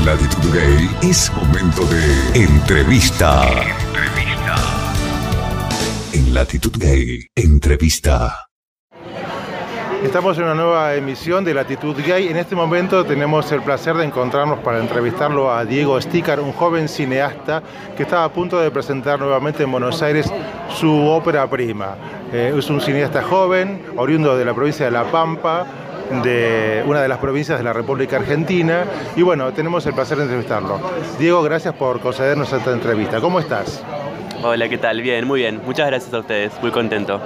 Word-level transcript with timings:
En 0.00 0.06
Latitud 0.06 0.54
Gay 0.54 0.90
es 1.02 1.30
momento 1.34 1.84
de 1.84 2.42
entrevista. 2.42 3.42
Entrevista. 3.60 4.56
En 6.14 6.32
Latitud 6.32 6.72
Gay, 6.78 7.26
entrevista. 7.34 8.46
Estamos 10.02 10.38
en 10.38 10.44
una 10.44 10.54
nueva 10.54 10.94
emisión 10.94 11.44
de 11.44 11.52
Latitud 11.52 11.94
Gay. 12.02 12.28
En 12.28 12.38
este 12.38 12.56
momento 12.56 13.04
tenemos 13.04 13.52
el 13.52 13.60
placer 13.60 13.94
de 13.94 14.06
encontrarnos 14.06 14.60
para 14.60 14.78
entrevistarlo 14.78 15.52
a 15.52 15.66
Diego 15.66 16.00
Stícar, 16.00 16.40
un 16.40 16.52
joven 16.52 16.88
cineasta 16.88 17.62
que 17.94 18.04
estaba 18.04 18.24
a 18.24 18.32
punto 18.32 18.58
de 18.58 18.70
presentar 18.70 19.20
nuevamente 19.20 19.64
en 19.64 19.70
Buenos 19.70 20.00
Aires 20.00 20.32
su 20.74 20.90
ópera 20.90 21.46
prima. 21.50 21.96
Eh, 22.32 22.54
es 22.56 22.70
un 22.70 22.80
cineasta 22.80 23.22
joven, 23.22 23.84
oriundo 23.98 24.34
de 24.34 24.46
la 24.46 24.54
provincia 24.54 24.86
de 24.86 24.92
La 24.92 25.04
Pampa, 25.04 25.66
de 26.22 26.82
una 26.86 27.00
de 27.02 27.08
las 27.08 27.18
provincias 27.18 27.58
de 27.58 27.64
la 27.64 27.72
República 27.72 28.16
Argentina. 28.16 28.84
Y 29.16 29.22
bueno, 29.22 29.52
tenemos 29.52 29.86
el 29.86 29.94
placer 29.94 30.18
de 30.18 30.24
entrevistarlo. 30.24 30.80
Diego, 31.18 31.42
gracias 31.42 31.74
por 31.74 32.00
concedernos 32.00 32.52
esta 32.52 32.72
entrevista. 32.72 33.20
¿Cómo 33.20 33.40
estás? 33.40 33.82
Hola, 34.42 34.68
¿qué 34.68 34.78
tal? 34.78 35.02
Bien, 35.02 35.26
muy 35.26 35.40
bien. 35.40 35.60
Muchas 35.64 35.86
gracias 35.86 36.12
a 36.12 36.18
ustedes. 36.20 36.52
Muy 36.60 36.70
contento. 36.70 37.20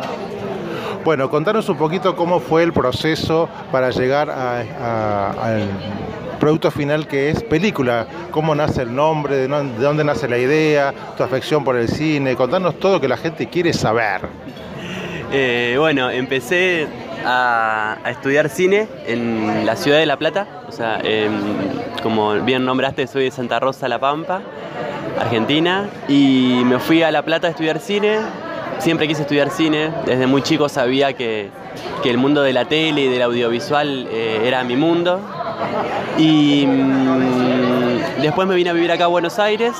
Bueno, 1.04 1.28
contanos 1.28 1.68
un 1.68 1.76
poquito 1.76 2.16
cómo 2.16 2.40
fue 2.40 2.62
el 2.62 2.72
proceso 2.72 3.48
para 3.70 3.90
llegar 3.90 4.30
al 4.30 5.68
producto 6.40 6.70
final 6.70 7.06
que 7.06 7.30
es 7.30 7.42
película. 7.42 8.06
¿Cómo 8.30 8.54
nace 8.54 8.82
el 8.82 8.94
nombre? 8.94 9.36
¿De 9.36 9.48
dónde 9.48 10.02
nace 10.02 10.28
la 10.28 10.38
idea? 10.38 10.94
¿Tu 11.16 11.22
afección 11.22 11.62
por 11.62 11.76
el 11.76 11.88
cine? 11.88 12.36
Contanos 12.36 12.78
todo 12.78 12.94
lo 12.94 13.00
que 13.00 13.08
la 13.08 13.16
gente 13.16 13.48
quiere 13.48 13.72
saber. 13.72 14.22
Eh, 15.30 15.76
bueno, 15.78 16.10
empecé 16.10 16.86
a, 17.24 17.96
estudiar 18.06 18.48
cine 18.48 18.88
en 19.06 19.66
la 19.66 19.76
ciudad 19.76 19.98
de 19.98 20.06
La 20.06 20.16
Plata. 20.16 20.46
O 20.68 20.72
sea, 20.72 21.00
como 22.02 22.34
bien 22.42 22.64
nombraste, 22.64 23.06
soy 23.06 23.24
de 23.24 23.30
Santa 23.30 23.60
Rosa, 23.60 23.88
La 23.88 23.98
Pampa, 23.98 24.42
Argentina. 25.20 25.88
Y 26.08 26.62
me 26.64 26.78
fui 26.78 27.02
a 27.02 27.10
La 27.10 27.22
Plata 27.22 27.48
a 27.48 27.50
estudiar 27.50 27.78
cine 27.80 28.18
siempre 28.78 29.08
quise 29.08 29.22
estudiar 29.22 29.50
cine, 29.50 29.90
desde 30.04 30.26
muy 30.26 30.42
chico 30.42 30.68
sabía 30.68 31.12
que, 31.14 31.50
el 32.04 32.18
mundo 32.18 32.42
de 32.42 32.52
la 32.52 32.66
tele 32.66 33.04
y 33.04 33.08
del 33.08 33.22
audiovisual 33.22 34.06
eh, 34.10 34.42
era 34.44 34.62
mi 34.62 34.76
mundo. 34.76 35.20
Y 36.18 36.66
mm, 36.66 38.20
después 38.20 38.46
me 38.46 38.54
vine 38.54 38.68
a 38.68 38.72
vivir 38.74 38.92
acá 38.92 39.04
a 39.04 39.06
Buenos 39.06 39.38
Aires 39.38 39.72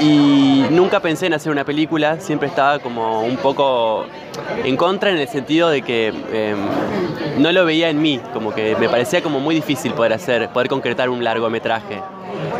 y 0.00 0.64
nunca 0.70 1.00
pensé 1.00 1.26
en 1.26 1.34
hacer 1.34 1.50
una 1.50 1.64
película, 1.64 2.20
siempre 2.20 2.48
estaba 2.48 2.78
como 2.78 3.22
un 3.22 3.36
poco 3.36 4.04
en 4.64 4.76
contra 4.76 5.10
en 5.10 5.18
el 5.18 5.28
sentido 5.28 5.68
de 5.68 5.82
que 5.82 6.08
em, 6.08 7.42
no 7.42 7.52
lo 7.52 7.64
veía 7.64 7.88
en 7.88 8.00
mí, 8.00 8.20
como 8.32 8.54
que 8.54 8.76
me 8.76 8.88
parecía 8.88 9.22
como 9.22 9.40
muy 9.40 9.54
difícil 9.54 9.92
poder 9.92 10.12
hacer, 10.12 10.48
poder 10.50 10.68
concretar 10.68 11.08
un 11.08 11.24
largometraje. 11.24 12.00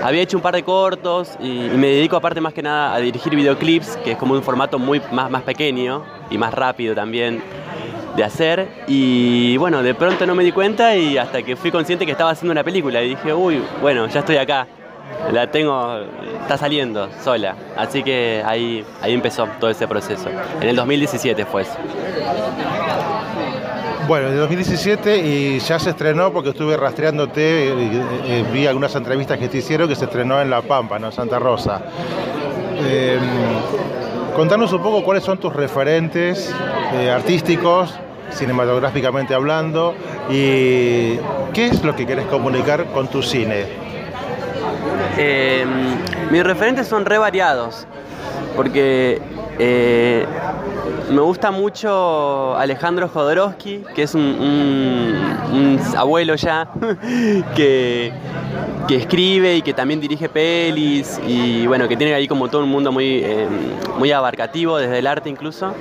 Había 0.02 0.22
hecho 0.22 0.36
un 0.36 0.42
par 0.42 0.54
de 0.54 0.62
cortos 0.62 1.36
y, 1.40 1.48
me 1.76 1.88
dedico 1.88 2.16
aparte 2.16 2.40
más 2.40 2.52
que 2.52 2.62
nada 2.62 2.94
a 2.94 2.98
dirigir 2.98 3.34
videoclips, 3.34 3.96
que 3.98 4.12
es 4.12 4.18
como 4.18 4.34
un 4.34 4.42
formato 4.42 4.78
muy 4.78 5.00
más, 5.12 5.30
más 5.30 5.42
pequeño 5.42 6.04
y 6.30 6.38
más 6.38 6.52
rápido 6.54 6.94
también 6.94 7.42
de 8.16 8.24
hacer. 8.24 8.68
Y 8.86 9.56
bueno, 9.58 9.82
de 9.82 9.94
pronto 9.94 10.26
no 10.26 10.34
me 10.34 10.42
di 10.44 10.52
cuenta 10.52 10.96
y 10.96 11.18
hasta 11.18 11.42
que 11.42 11.56
fui 11.56 11.70
consciente 11.70 12.04
que 12.04 12.12
estaba 12.12 12.30
haciendo 12.30 12.52
una 12.52 12.64
película 12.64 13.02
y 13.02 13.10
dije, 13.10 13.32
uy, 13.32 13.62
bueno, 13.80 14.06
ya 14.08 14.20
estoy 14.20 14.36
acá. 14.36 14.66
La 15.32 15.50
tengo, 15.50 15.98
está 16.42 16.56
saliendo 16.56 17.08
sola. 17.22 17.54
Así 17.76 18.02
que 18.02 18.42
ahí, 18.44 18.84
ahí 19.02 19.14
empezó 19.14 19.46
todo 19.60 19.70
ese 19.70 19.86
proceso. 19.86 20.28
En 20.60 20.68
el 20.68 20.76
2017 20.76 21.44
fue 21.44 21.62
eso. 21.62 21.76
Bueno, 24.08 24.28
en 24.28 24.38
2017 24.38 25.18
y 25.18 25.58
ya 25.58 25.78
se 25.78 25.90
estrenó 25.90 26.32
porque 26.32 26.48
estuve 26.50 26.78
rastreándote, 26.78 27.68
eh, 27.68 28.02
eh, 28.24 28.44
vi 28.50 28.66
algunas 28.66 28.94
entrevistas 28.94 29.38
que 29.38 29.48
te 29.48 29.58
hicieron 29.58 29.86
que 29.86 29.94
se 29.94 30.06
estrenó 30.06 30.40
en 30.40 30.48
La 30.48 30.62
Pampa, 30.62 30.98
¿no? 30.98 31.12
Santa 31.12 31.38
Rosa. 31.38 31.82
Em, 32.78 33.20
contanos 34.34 34.72
un 34.72 34.82
poco 34.82 35.04
cuáles 35.04 35.24
son 35.24 35.36
tus 35.36 35.52
referentes 35.52 36.54
eh, 36.94 37.10
artísticos, 37.10 37.92
cinematográficamente 38.30 39.34
hablando, 39.34 39.94
y 40.30 41.16
qué 41.52 41.66
es 41.66 41.84
lo 41.84 41.94
que 41.94 42.06
querés 42.06 42.24
comunicar 42.28 42.86
con 42.86 43.08
tu 43.08 43.22
cine. 43.22 43.87
Em, 45.16 45.68
mis 46.30 46.44
referentes 46.44 46.86
son 46.86 47.04
re 47.04 47.18
variados, 47.18 47.86
porque 48.54 49.20
me 51.10 51.20
gusta 51.20 51.50
mucho 51.50 52.56
Alejandro 52.56 53.08
Jodorowsky, 53.08 53.84
que 53.94 54.02
es 54.02 54.14
un, 54.14 55.78
abuelo 55.96 56.34
ya, 56.36 56.68
que, 57.56 58.12
escribe 58.88 59.56
y 59.56 59.62
que 59.62 59.72
también 59.72 60.00
dirige 60.00 60.28
pelis 60.28 61.20
y 61.26 61.66
bueno, 61.66 61.88
que 61.88 61.96
tiene 61.96 62.14
ahí 62.14 62.28
como 62.28 62.48
todo 62.48 62.62
un 62.62 62.68
mundo 62.68 62.92
muy, 62.92 63.20
eh, 63.24 63.46
muy 63.98 64.12
abarcativo, 64.12 64.78
desde 64.78 64.98
el 64.98 65.06
arte 65.06 65.28
incluso. 65.28 65.74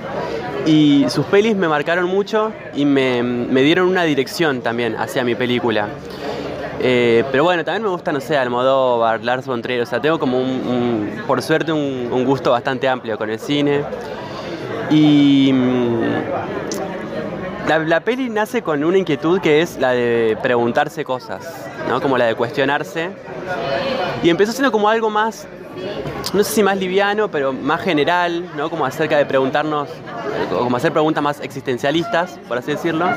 Y 0.66 1.06
sus 1.10 1.26
pelis 1.26 1.56
me 1.56 1.68
marcaron 1.68 2.06
mucho 2.06 2.52
y 2.76 2.86
me, 2.86 3.22
dieron 3.62 3.88
una 3.88 4.04
dirección 4.04 4.62
también 4.62 4.96
hacia 4.96 5.24
mi 5.24 5.36
película. 5.36 5.88
Eh, 6.80 7.24
pero 7.32 7.44
bueno, 7.44 7.66
también 7.66 7.84
me 7.84 7.90
gusta, 7.90 8.12
no 8.12 8.20
sé, 8.20 8.38
Almodóvar, 8.38 9.24
Lars 9.24 9.46
von 9.46 9.62
Trier, 9.62 9.82
o 9.82 9.86
sea, 9.86 10.00
tengo 10.00 10.20
como 10.20 10.40
un, 10.40 11.24
por 11.26 11.42
suerte 11.42 11.72
un 11.72 12.26
gusto 12.26 12.52
bastante 12.52 12.88
amplio 12.88 13.18
con 13.18 13.30
el 13.30 13.40
cine. 13.40 13.84
Y 14.90 15.52
mm, 15.54 16.02
la, 17.68 18.00
peli 18.00 18.30
nace 18.30 18.62
con 18.62 18.84
una 18.84 18.98
inquietud 18.98 19.42
que 19.42 19.62
es 19.62 19.78
la 19.78 19.92
de 19.92 20.38
preguntarse 20.42 21.04
cosas, 21.04 21.68
¿no? 21.90 22.02
como 22.02 22.18
la 22.18 22.26
de 22.26 22.36
cuestionarse. 22.36 23.10
Y 24.24 24.30
empezó 24.30 24.54
siendo 24.54 24.72
como 24.72 24.88
algo 24.88 25.10
más, 25.10 25.46
no 26.34 26.44
sé 26.44 26.52
si 26.54 26.64
más 26.64 26.78
liviano, 26.78 27.30
pero 27.30 27.52
más 27.52 27.82
general, 27.82 28.50
¿no? 28.56 28.70
como 28.70 28.86
acerca 28.86 29.18
de 29.18 29.26
preguntarnos, 29.26 29.90
como 30.50 30.78
hacer 30.78 30.94
preguntas 30.94 31.22
más 31.22 31.42
existencialistas, 31.42 32.40
por 32.48 32.58
así 32.58 32.72
decirlo. 32.72 33.10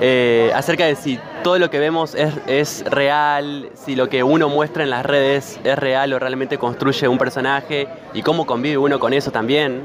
Eh, 0.00 0.52
acerca 0.54 0.86
de 0.86 0.94
si 0.94 1.18
todo 1.42 1.58
lo 1.58 1.70
que 1.70 1.78
vemos 1.78 2.14
es, 2.14 2.84
real, 2.84 3.70
si 3.74 3.96
lo 3.96 4.08
que 4.08 4.22
uno 4.22 4.48
muestra 4.48 4.84
en 4.84 4.90
las 4.90 5.04
redes 5.04 5.58
es 5.64 5.78
real 5.78 6.12
o 6.12 6.18
realmente 6.18 6.56
construye 6.56 7.08
un 7.08 7.18
personaje 7.18 7.88
y 8.14 8.22
cómo 8.22 8.46
convive 8.46 8.78
uno 8.78 9.00
con 9.00 9.12
eso 9.12 9.30
también. 9.30 9.82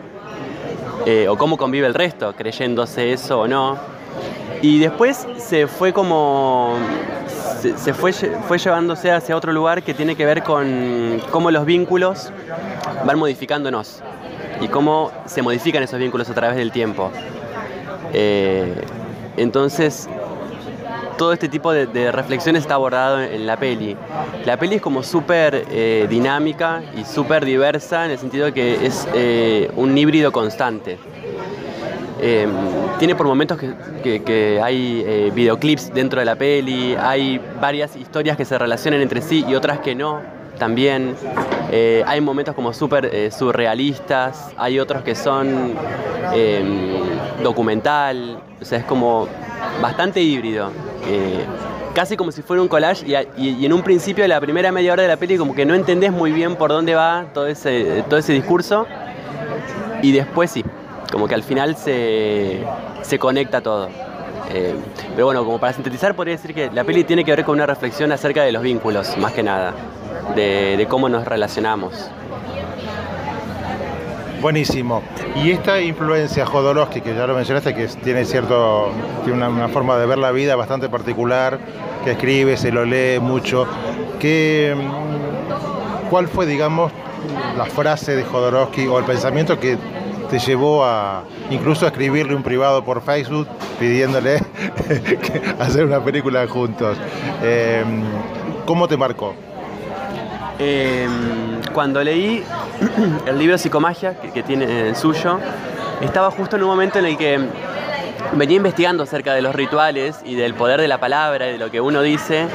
Eh, 1.05 1.27
o 1.27 1.37
cómo 1.37 1.57
convive 1.57 1.87
el 1.87 1.93
resto, 1.93 2.33
creyéndose 2.33 3.11
eso 3.11 3.41
o 3.41 3.47
no. 3.47 3.77
Y 4.61 4.79
después 4.79 5.27
se 5.37 5.67
fue 5.67 5.91
como. 5.91 6.77
Se, 7.77 7.93
fue, 7.93 8.11
fue 8.11 8.57
llevándose 8.57 9.09
hacia 9.11 9.37
otro 9.37 9.53
lugar 9.53 9.83
que 9.83 9.93
tiene 9.93 10.15
que 10.17 10.25
ver 10.25 10.43
con 10.43 11.21
cómo 11.31 11.49
los 11.49 11.65
vínculos 11.65 12.29
van 13.05 13.17
modificándonos 13.17 14.01
y 14.59 14.67
cómo 14.67 15.11
se 15.25 15.41
modifican 15.41 15.81
esos 15.81 15.97
vínculos 15.97 16.29
a 16.29 16.33
través 16.33 16.57
del 16.57 16.71
tiempo. 16.71 17.09
Eh, 18.13 18.73
entonces, 19.37 20.07
todo 21.17 21.33
este 21.33 21.47
tipo 21.49 21.71
de, 21.71 22.11
reflexiones 22.11 22.63
está 22.63 22.75
abordado 22.75 23.21
en, 23.21 23.45
la 23.45 23.57
peli. 23.57 23.95
La 24.45 24.57
peli 24.57 24.75
es 24.75 24.81
como 24.81 25.03
súper 25.03 25.65
eh, 25.69 26.07
dinámica 26.09 26.81
y 26.97 27.03
súper 27.03 27.45
diversa 27.45 28.05
en 28.05 28.11
el 28.11 28.17
sentido 28.17 28.53
que 28.53 28.85
es 28.85 29.07
eh, 29.13 29.71
un 29.75 29.97
híbrido 29.97 30.31
constante. 30.31 30.97
Em, 32.19 32.49
tiene 32.99 33.15
por 33.15 33.27
momentos 33.27 33.59
que, 33.59 34.59
hay 34.63 35.03
eh, 35.05 35.31
videoclips 35.33 35.93
dentro 35.93 36.19
de 36.19 36.25
la 36.25 36.35
peli, 36.35 36.95
hay 36.95 37.39
varias 37.59 37.95
historias 37.95 38.37
que 38.37 38.45
se 38.45 38.57
relacionan 38.57 39.01
entre 39.01 39.21
sí 39.21 39.43
y 39.47 39.55
otras 39.55 39.79
que 39.79 39.93
no 39.93 40.21
también. 40.57 41.15
hay 42.05 42.21
momentos 42.21 42.55
como 42.55 42.73
súper 42.73 43.31
surrealistas, 43.31 44.51
hay 44.57 44.79
otros 44.79 45.03
que 45.03 45.15
son 45.15 45.73
em, 46.33 47.43
documental, 47.43 48.39
o 48.61 48.65
sea, 48.65 48.79
es 48.79 48.85
como 48.85 49.27
bastante 49.81 50.21
híbrido. 50.21 50.71
Eh, 51.07 51.43
casi 51.93 52.17
como 52.17 52.31
si 52.31 52.41
fuera 52.41 52.61
un 52.61 52.67
collage 52.67 53.05
y, 53.37 53.65
en 53.65 53.73
un 53.73 53.83
principio 53.83 54.27
la 54.27 54.39
primera 54.39 54.71
media 54.71 54.93
hora 54.93 55.03
de 55.03 55.09
la 55.09 55.17
peli 55.17 55.37
como 55.37 55.53
que 55.53 55.65
no 55.65 55.75
entendés 55.75 56.11
muy 56.11 56.31
bien 56.31 56.55
por 56.55 56.71
dónde 56.71 56.95
va 56.95 57.25
todo 57.33 57.47
ese, 57.47 58.03
todo 58.09 58.19
ese 58.19 58.33
discurso 58.33 58.87
y 60.01 60.11
después 60.11 60.49
sí, 60.49 60.63
como 61.11 61.27
que 61.27 61.35
al 61.35 61.43
final 61.43 61.75
se, 61.75 62.63
conecta 63.19 63.61
todo. 63.61 63.89
Eh, 64.51 64.75
pero 65.13 65.27
bueno, 65.27 65.45
como 65.45 65.59
para 65.59 65.73
sintetizar 65.73 66.15
podría 66.15 66.35
decir 66.35 66.53
que 66.53 66.69
la 66.71 66.83
peli 66.83 67.03
tiene 67.03 67.23
que 67.23 67.31
ver 67.31 67.45
con 67.45 67.55
una 67.55 67.65
reflexión 67.65 68.11
acerca 68.11 68.43
de 68.43 68.51
los 68.51 68.61
vínculos, 68.61 69.17
más 69.17 69.33
que 69.33 69.43
nada, 69.43 69.73
de 70.35 70.85
cómo 70.89 71.09
nos 71.09 71.25
relacionamos. 71.25 72.09
Buenísimo. 74.43 75.01
Y 75.41 75.51
esta 75.51 75.79
influencia 75.79 76.45
Jodorowsky, 76.45 76.99
que 76.99 77.15
ya 77.15 77.25
lo 77.25 77.33
mencionaste, 77.33 77.73
que 77.73 77.87
tiene 77.87 78.25
cierto, 78.25 78.91
tiene 79.23 79.47
una, 79.47 79.69
forma 79.69 79.95
de 79.95 80.05
ver 80.05 80.17
la 80.17 80.31
vida 80.31 80.57
bastante 80.57 80.89
particular, 80.89 81.57
que 82.03 82.11
escribe, 82.11 82.57
se 82.57 82.69
lo 82.69 82.83
lee 82.83 83.21
mucho. 83.21 83.65
¿Qué, 84.19 84.75
mm, 84.75 86.09
¿Cuál 86.09 86.27
fue, 86.27 86.45
digamos, 86.45 86.91
la 87.57 87.63
frase 87.67 88.17
de 88.17 88.25
Jodorowsky 88.25 88.85
o 88.85 88.99
el 88.99 89.05
pensamiento 89.05 89.57
que 89.61 89.77
te 90.29 90.39
llevó 90.39 90.83
a 90.83 91.23
incluso 91.49 91.85
a 91.85 91.87
escribirle 91.87 92.35
un 92.35 92.43
privado 92.43 92.83
por 92.83 93.01
Facebook 93.01 93.47
pidiéndole 93.79 94.41
hacer 95.59 95.85
una 95.85 96.03
película 96.03 96.45
juntos? 96.49 96.97
Eh, 97.41 97.81
¿Cómo 98.65 98.89
te 98.89 98.97
marcó? 98.97 99.35
Em, 100.59 101.61
cuando 101.73 102.03
leí 102.03 102.43
el 103.25 103.39
libro 103.39 103.57
Psicomagia, 103.57 104.15
que, 104.19 104.43
tiene 104.43 104.89
el 104.89 104.95
suyo, 104.95 105.39
estaba 106.01 106.29
justo 106.31 106.55
en 106.55 106.63
un 106.63 106.69
momento 106.69 106.99
en 106.99 107.05
el 107.05 107.17
que 107.17 107.39
venía 108.33 108.57
investigando 108.57 109.03
acerca 109.03 109.33
de 109.33 109.41
los 109.41 109.55
rituales 109.55 110.17
y 110.25 110.35
del 110.35 110.53
poder 110.53 110.79
de 110.79 110.87
la 110.87 110.99
palabra 110.99 111.49
y 111.49 111.53
de 111.53 111.57
lo 111.57 111.71
que 111.71 111.81
uno 111.81 112.01
dice, 112.01 112.47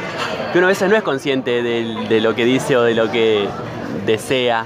que 0.52 0.58
uno 0.58 0.68
a 0.68 0.70
veces 0.70 0.88
no 0.88 0.96
es 0.96 1.02
consciente 1.02 1.62
de, 1.62 2.20
lo 2.20 2.34
que 2.34 2.44
dice 2.44 2.76
o 2.76 2.82
de 2.82 2.94
lo 2.94 3.10
que 3.10 3.48
desea. 4.06 4.64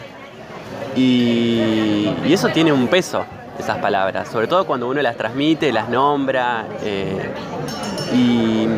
Y, 0.95 2.11
eso 2.25 2.49
tiene 2.49 2.73
un 2.73 2.89
peso, 2.89 3.25
esas 3.63 3.79
palabras, 3.79 4.29
sobre 4.29 4.47
todo 4.47 4.65
cuando 4.67 4.89
uno 4.89 5.01
las 5.03 5.17
transmite, 5.17 5.73
las 5.73 5.89
nombra. 5.89 6.67
Eh, 6.83 7.31
y, 8.15 8.69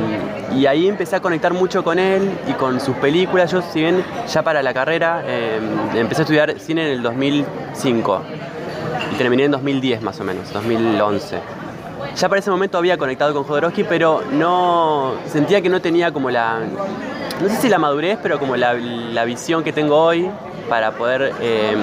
ahí 0.66 0.88
empecé 0.88 1.16
a 1.16 1.20
conectar 1.20 1.52
mucho 1.52 1.84
con 1.84 1.98
él 1.98 2.30
y 2.48 2.52
con 2.52 2.80
sus 2.80 2.96
películas. 2.96 3.50
Yo, 3.50 3.60
si 3.60 3.80
bien 3.80 4.02
ya 4.26 4.42
para 4.42 4.62
la 4.62 4.72
carrera, 4.72 5.22
eh, 5.26 5.60
empecé 5.94 6.22
a 6.22 6.24
estudiar 6.24 6.58
cine 6.58 6.86
en 6.86 6.92
el 6.92 7.02
2005 7.02 8.22
y 9.12 9.14
terminé 9.16 9.44
en 9.44 9.50
2010 9.50 10.00
más 10.00 10.18
o 10.20 10.24
menos, 10.24 10.50
2011. 10.52 11.38
Ya 12.16 12.28
para 12.28 12.38
ese 12.38 12.50
momento 12.50 12.78
había 12.78 12.96
conectado 12.96 13.34
con 13.34 13.44
Jodorowsky, 13.44 13.84
pero 13.84 14.22
no 14.32 15.14
sentía 15.26 15.60
que 15.60 15.68
no 15.68 15.80
tenía 15.82 16.12
como 16.12 16.30
la, 16.30 16.60
no 17.42 17.48
sé 17.48 17.56
si 17.56 17.68
la 17.68 17.78
madurez, 17.78 18.18
pero 18.22 18.38
como 18.38 18.56
la, 18.56 18.74
visión 19.24 19.64
que 19.64 19.72
tengo 19.72 19.96
hoy 19.96 20.30
para 20.68 20.92
poder 20.92 21.32
eh, 21.40 21.74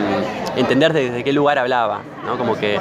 entender 0.55 0.93
desde 0.93 1.23
qué 1.23 1.33
lugar 1.33 1.59
hablaba, 1.59 2.01
¿no? 2.25 2.37
Como 2.37 2.55
que 2.55 2.79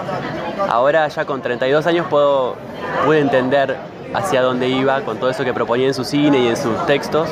ahora 0.69 1.09
ya 1.09 1.25
con 1.25 1.43
32 1.43 1.87
años 1.87 2.07
puedo, 2.09 2.57
pude 3.05 3.21
entender 3.21 3.77
hacia 4.15 4.43
dónde 4.43 4.69
iba 4.69 5.01
con 5.03 5.19
todo 5.19 5.31
eso 5.31 5.45
que 5.45 5.53
proponía 5.53 5.87
en 5.87 5.95
su 5.95 6.05
cine 6.05 6.39
y 6.39 6.49
en 6.49 6.57
sus 6.57 6.87
textos. 6.87 7.29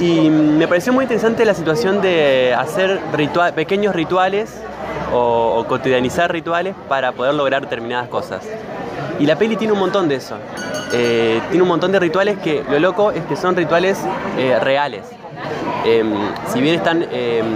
Y 0.00 0.30
me 0.30 0.68
pareció 0.68 0.92
muy 0.92 1.04
interesante 1.04 1.44
la 1.44 1.54
situación 1.54 2.00
de 2.00 2.54
hacer 2.56 3.00
pequeños 3.54 3.94
rituales 3.94 4.62
o, 5.12 5.64
cotidianizar 5.68 6.30
rituales 6.32 6.74
para 6.88 7.12
poder 7.12 7.34
lograr 7.34 7.62
determinadas 7.62 8.08
cosas. 8.08 8.46
Y 9.18 9.26
la 9.26 9.36
peli 9.36 9.56
tiene 9.56 9.72
un 9.72 9.80
montón 9.80 10.08
de 10.08 10.14
eso. 10.16 10.36
Eh, 10.92 11.40
tiene 11.50 11.62
un 11.62 11.68
montón 11.68 11.90
de 11.92 11.98
rituales 11.98 12.38
que 12.38 12.62
lo 12.70 12.78
loco 12.78 13.10
es 13.10 13.24
que 13.24 13.36
son 13.36 13.56
rituales 13.56 13.98
eh, 14.38 14.58
reales. 14.60 15.02
Em, 15.90 16.12
si 16.52 16.60
bien 16.60 16.74
están 16.74 17.02
em, 17.10 17.46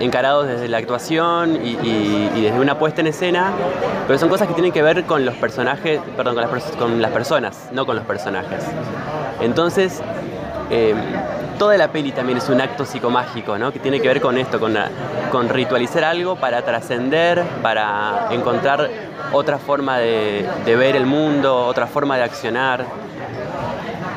encarados 0.00 0.46
desde 0.46 0.68
la 0.68 0.78
actuación 0.78 1.58
y, 1.62 2.40
desde 2.40 2.58
una 2.58 2.78
puesta 2.78 3.02
en 3.02 3.08
escena, 3.08 3.52
pero 4.06 4.18
son 4.18 4.30
cosas 4.30 4.48
que 4.48 4.54
tienen 4.54 4.72
que 4.72 4.80
ver 4.80 5.04
con 5.04 5.26
los 5.26 5.34
personajes, 5.34 6.00
perdón, 6.16 6.34
con 6.78 7.02
las, 7.02 7.10
personas, 7.10 7.68
no 7.72 7.84
con 7.84 7.96
los 7.96 8.06
personajes. 8.06 8.64
Entonces, 9.42 10.00
em, 10.70 10.96
toda 11.58 11.76
la 11.76 11.88
peli 11.88 12.12
también 12.12 12.38
es 12.38 12.48
un 12.48 12.58
acto 12.58 12.86
psicomágico, 12.86 13.58
¿no? 13.58 13.70
Que 13.70 13.80
tiene 13.80 14.00
que 14.00 14.08
ver 14.08 14.22
con 14.22 14.38
esto, 14.38 14.58
con, 14.58 14.74
con 15.30 15.50
ritualizar 15.50 16.04
algo 16.04 16.36
para 16.36 16.62
trascender, 16.62 17.42
para 17.60 18.28
encontrar 18.30 18.88
otra 19.32 19.58
forma 19.58 19.98
de, 19.98 20.48
ver 20.64 20.96
el 20.96 21.04
mundo, 21.04 21.66
otra 21.66 21.86
forma 21.86 22.16
de 22.16 22.22
accionar. 22.22 22.86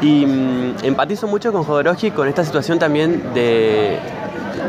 Y 0.01 0.25
mm, 0.25 0.83
empatizo 0.83 1.27
mucho 1.27 1.51
con 1.51 1.63
Jodorowsky 1.63 2.12
con 2.12 2.27
esta 2.27 2.44
situación 2.44 2.80
también 2.80 3.33
de, 3.33 4.00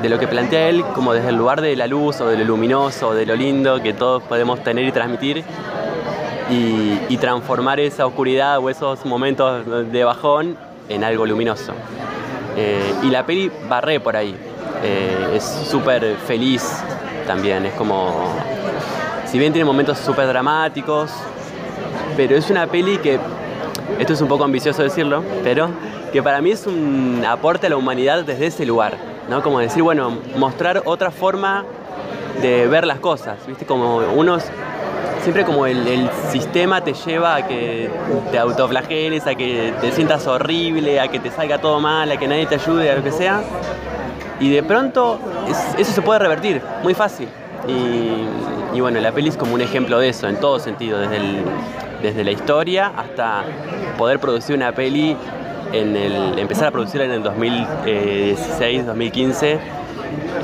lo 0.02 0.18
que 0.18 0.28
plantea 0.28 0.68
él 0.68 0.84
como 0.94 1.14
desde 1.14 1.30
el 1.30 1.36
lugar 1.36 1.60
de 1.60 1.74
la 1.74 1.86
luz 1.86 2.20
o 2.20 2.28
de 2.28 2.36
lo 2.36 2.44
luminoso, 2.44 3.14
de 3.14 3.24
lo 3.24 3.34
lindo 3.34 3.82
que 3.82 3.94
todos 3.94 4.22
podemos 4.22 4.62
tener 4.62 4.84
y 4.84 4.92
transmitir 4.92 5.42
y, 6.50 7.16
transformar 7.16 7.78
esa 7.78 8.04
oscuridad 8.04 8.58
o 8.58 8.68
esos 8.68 9.06
momentos 9.06 9.64
de 9.92 10.04
bajón 10.04 10.56
en 10.88 11.04
algo 11.04 11.24
luminoso. 11.24 11.72
Eh, 12.56 12.92
y 13.04 13.10
la 13.10 13.24
peli 13.24 13.50
barré 13.68 14.00
por 14.00 14.16
ahí. 14.16 14.34
Eh, 14.82 15.36
es 15.36 15.44
súper 15.44 16.16
feliz 16.26 16.82
también, 17.26 17.64
es 17.64 17.74
como 17.74 18.34
si 19.26 19.38
bien 19.38 19.52
tiene 19.52 19.64
momentos 19.64 19.98
súper 19.98 20.26
dramáticos, 20.26 21.10
pero 22.16 22.36
es 22.36 22.50
una 22.50 22.66
peli 22.66 22.98
que, 22.98 23.18
esto 23.98 24.12
es 24.12 24.20
un 24.20 24.28
poco 24.28 24.44
ambicioso 24.44 24.82
decirlo, 24.82 25.22
pero 25.44 25.68
que 26.12 26.22
para 26.22 26.40
mí 26.40 26.50
es 26.50 26.66
un 26.66 27.24
aporte 27.26 27.66
a 27.66 27.70
la 27.70 27.76
humanidad 27.76 28.24
desde 28.24 28.46
ese 28.46 28.66
lugar, 28.66 28.96
¿no? 29.28 29.42
Como 29.42 29.60
decir, 29.60 29.82
bueno, 29.82 30.18
mostrar 30.36 30.82
otra 30.84 31.10
forma 31.10 31.64
de 32.40 32.66
ver 32.66 32.86
las 32.86 32.98
cosas, 32.98 33.38
¿viste? 33.46 33.64
Como 33.64 33.98
unos, 33.98 34.44
siempre 35.22 35.44
como 35.44 35.66
el, 35.66 36.10
sistema 36.30 36.82
te 36.82 36.94
lleva 36.94 37.36
a 37.36 37.46
que 37.46 37.90
te 38.30 38.38
autoflageles, 38.38 39.26
a 39.26 39.34
que 39.34 39.72
te 39.80 39.92
sientas 39.92 40.26
horrible, 40.26 41.00
a 41.00 41.08
que 41.08 41.18
te 41.18 41.30
salga 41.30 41.58
todo 41.58 41.80
mal, 41.80 42.10
a 42.10 42.16
que 42.16 42.26
nadie 42.26 42.46
te 42.46 42.56
ayude, 42.56 42.90
a 42.90 42.96
lo 42.96 43.04
que 43.04 43.12
sea. 43.12 43.42
Y 44.40 44.50
de 44.50 44.62
pronto 44.62 45.18
eso 45.78 45.92
se 45.92 46.02
puede 46.02 46.18
revertir, 46.18 46.60
muy 46.82 46.94
fácil. 46.94 47.28
Y, 47.68 48.80
bueno, 48.80 48.98
la 49.00 49.12
peli 49.12 49.28
es 49.28 49.36
como 49.36 49.54
un 49.54 49.60
ejemplo 49.60 49.98
de 49.98 50.08
eso, 50.08 50.28
en 50.28 50.36
todo 50.36 50.58
sentido, 50.58 50.98
desde, 50.98 51.20
desde 52.02 52.24
la 52.24 52.32
historia 52.32 52.92
hasta 52.96 53.44
poder 53.96 54.18
producir 54.18 54.56
una 54.56 54.72
peli, 54.72 55.16
empezar 55.72 56.68
a 56.68 56.70
producirla 56.70 57.06
en 57.06 57.12
el 57.12 57.22
2016, 57.22 58.86
2015, 58.86 59.58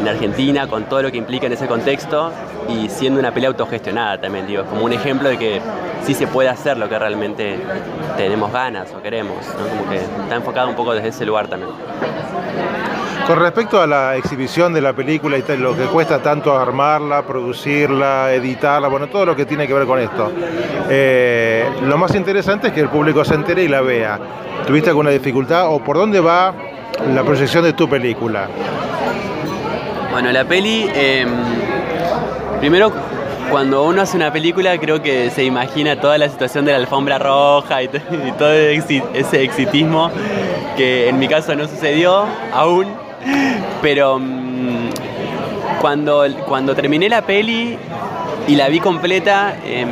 en 0.01 0.09
Argentina, 0.09 0.67
con 0.67 0.85
todo 0.85 1.03
lo 1.03 1.11
que 1.11 1.19
implica 1.19 1.47
en 1.47 1.53
ese 1.53 1.67
contexto 1.67 2.33
y 2.69 2.89
siendo 2.89 3.19
una 3.19 3.33
peli 3.33 3.47
autogestionada 3.47 4.21
también, 4.21 4.47
digo, 4.47 4.65
como 4.65 4.85
un 4.85 4.93
ejemplo 4.93 5.29
de 5.29 5.39
que 5.39 5.61
sí 6.05 6.15
se 6.15 6.27
puede 6.27 6.49
hacer 6.49 6.77
lo 6.77 6.89
que 6.89 6.99
realmente 6.99 7.59
tenemos 8.17 8.53
ganas 8.53 8.93
o 8.93 9.03
queremos, 9.03 9.45
como 9.47 9.91
que 9.91 9.97
está 9.97 10.37
enfocado 10.37 10.69
un 10.69 10.75
poco 10.75 10.95
desde 10.95 11.09
ese 11.09 11.27
lugar 11.27 11.49
también. 11.49 11.73
Con 13.27 13.39
respecto 13.41 13.79
a 13.79 13.87
la 13.87 14.17
exhibición 14.17 14.73
de 14.73 14.81
la 14.81 14.95
película 14.95 15.37
y 15.37 15.43
lo 15.59 15.77
que 15.77 15.85
cuesta 15.85 16.23
tanto 16.23 16.57
armarla, 16.57 17.21
producirla, 17.27 18.33
editarla, 18.33 18.89
bueno, 18.89 19.09
todo 19.09 19.27
lo 19.27 19.37
que 19.37 19.45
tiene 19.45 19.67
que 19.67 19.75
ver 19.75 19.87
con 19.87 19.99
esto, 20.01 20.33
eh, 20.89 21.69
lo 21.83 21.99
más 21.99 22.15
interesante 22.15 22.69
es 22.69 22.73
que 22.73 22.81
el 22.81 22.89
público 22.89 23.23
se 23.27 23.35
entere 23.35 23.65
y 23.65 23.69
la 23.69 23.83
vea. 23.83 24.19
¿Tuviste 24.67 24.89
alguna 24.89 25.11
dificultad 25.11 25.69
o 25.69 25.79
por 25.79 25.99
dónde 25.99 26.21
va 26.21 26.55
la 27.15 27.23
proyección 27.23 27.65
de 27.65 27.75
tu 27.75 27.87
película? 27.87 28.49
Bueno, 30.11 30.33
la 30.33 30.45
peli, 30.47 30.91
em, 30.95 31.29
primero 32.61 32.93
cuando 33.51 33.85
uno 33.85 34.03
hace 34.03 34.17
una 34.17 34.33
película 34.33 34.77
creo 34.79 35.03
que 35.03 35.31
se 35.31 35.45
imagina 35.45 36.01
toda 36.01 36.19
la 36.19 36.29
situación 36.29 36.65
de 36.65 36.73
la 36.73 36.79
alfombra 36.79 37.19
roja 37.19 37.83
y, 37.83 37.89
todo 37.89 38.53
ese 38.53 39.43
exitismo 39.43 40.11
que 40.77 41.09
en 41.09 41.19
mi 41.19 41.29
caso 41.29 41.55
no 41.55 41.67
sucedió 41.67 42.27
aún 42.53 42.87
pero 43.81 44.19
mm, 44.19 44.91
cuando, 45.81 46.27
cuando 46.47 46.75
terminé 46.75 47.09
la 47.09 47.23
peli 47.23 47.79
y 48.47 48.57
la 48.57 48.69
vi 48.69 48.81
completa, 48.81 49.57
em, 49.65 49.89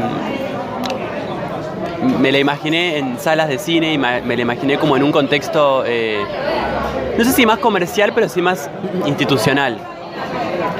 me 2.21 2.33
la 2.33 2.38
imaginé 2.38 2.99
en 2.99 3.19
salas 3.19 3.49
de 3.49 3.59
cine 3.59 3.93
y 3.93 3.99
me, 3.99 4.21
la 4.23 4.43
imaginé 4.43 4.79
como 4.79 4.97
en 4.97 5.02
un 5.02 5.12
contexto, 5.12 5.85
eh, 5.87 6.25
no 7.17 7.25
sé 7.25 7.33
si 7.33 7.47
más 7.47 7.59
comercial, 7.59 8.12
pero 8.14 8.29
sí 8.29 8.40
más 8.40 8.71
institucional. 9.07 9.79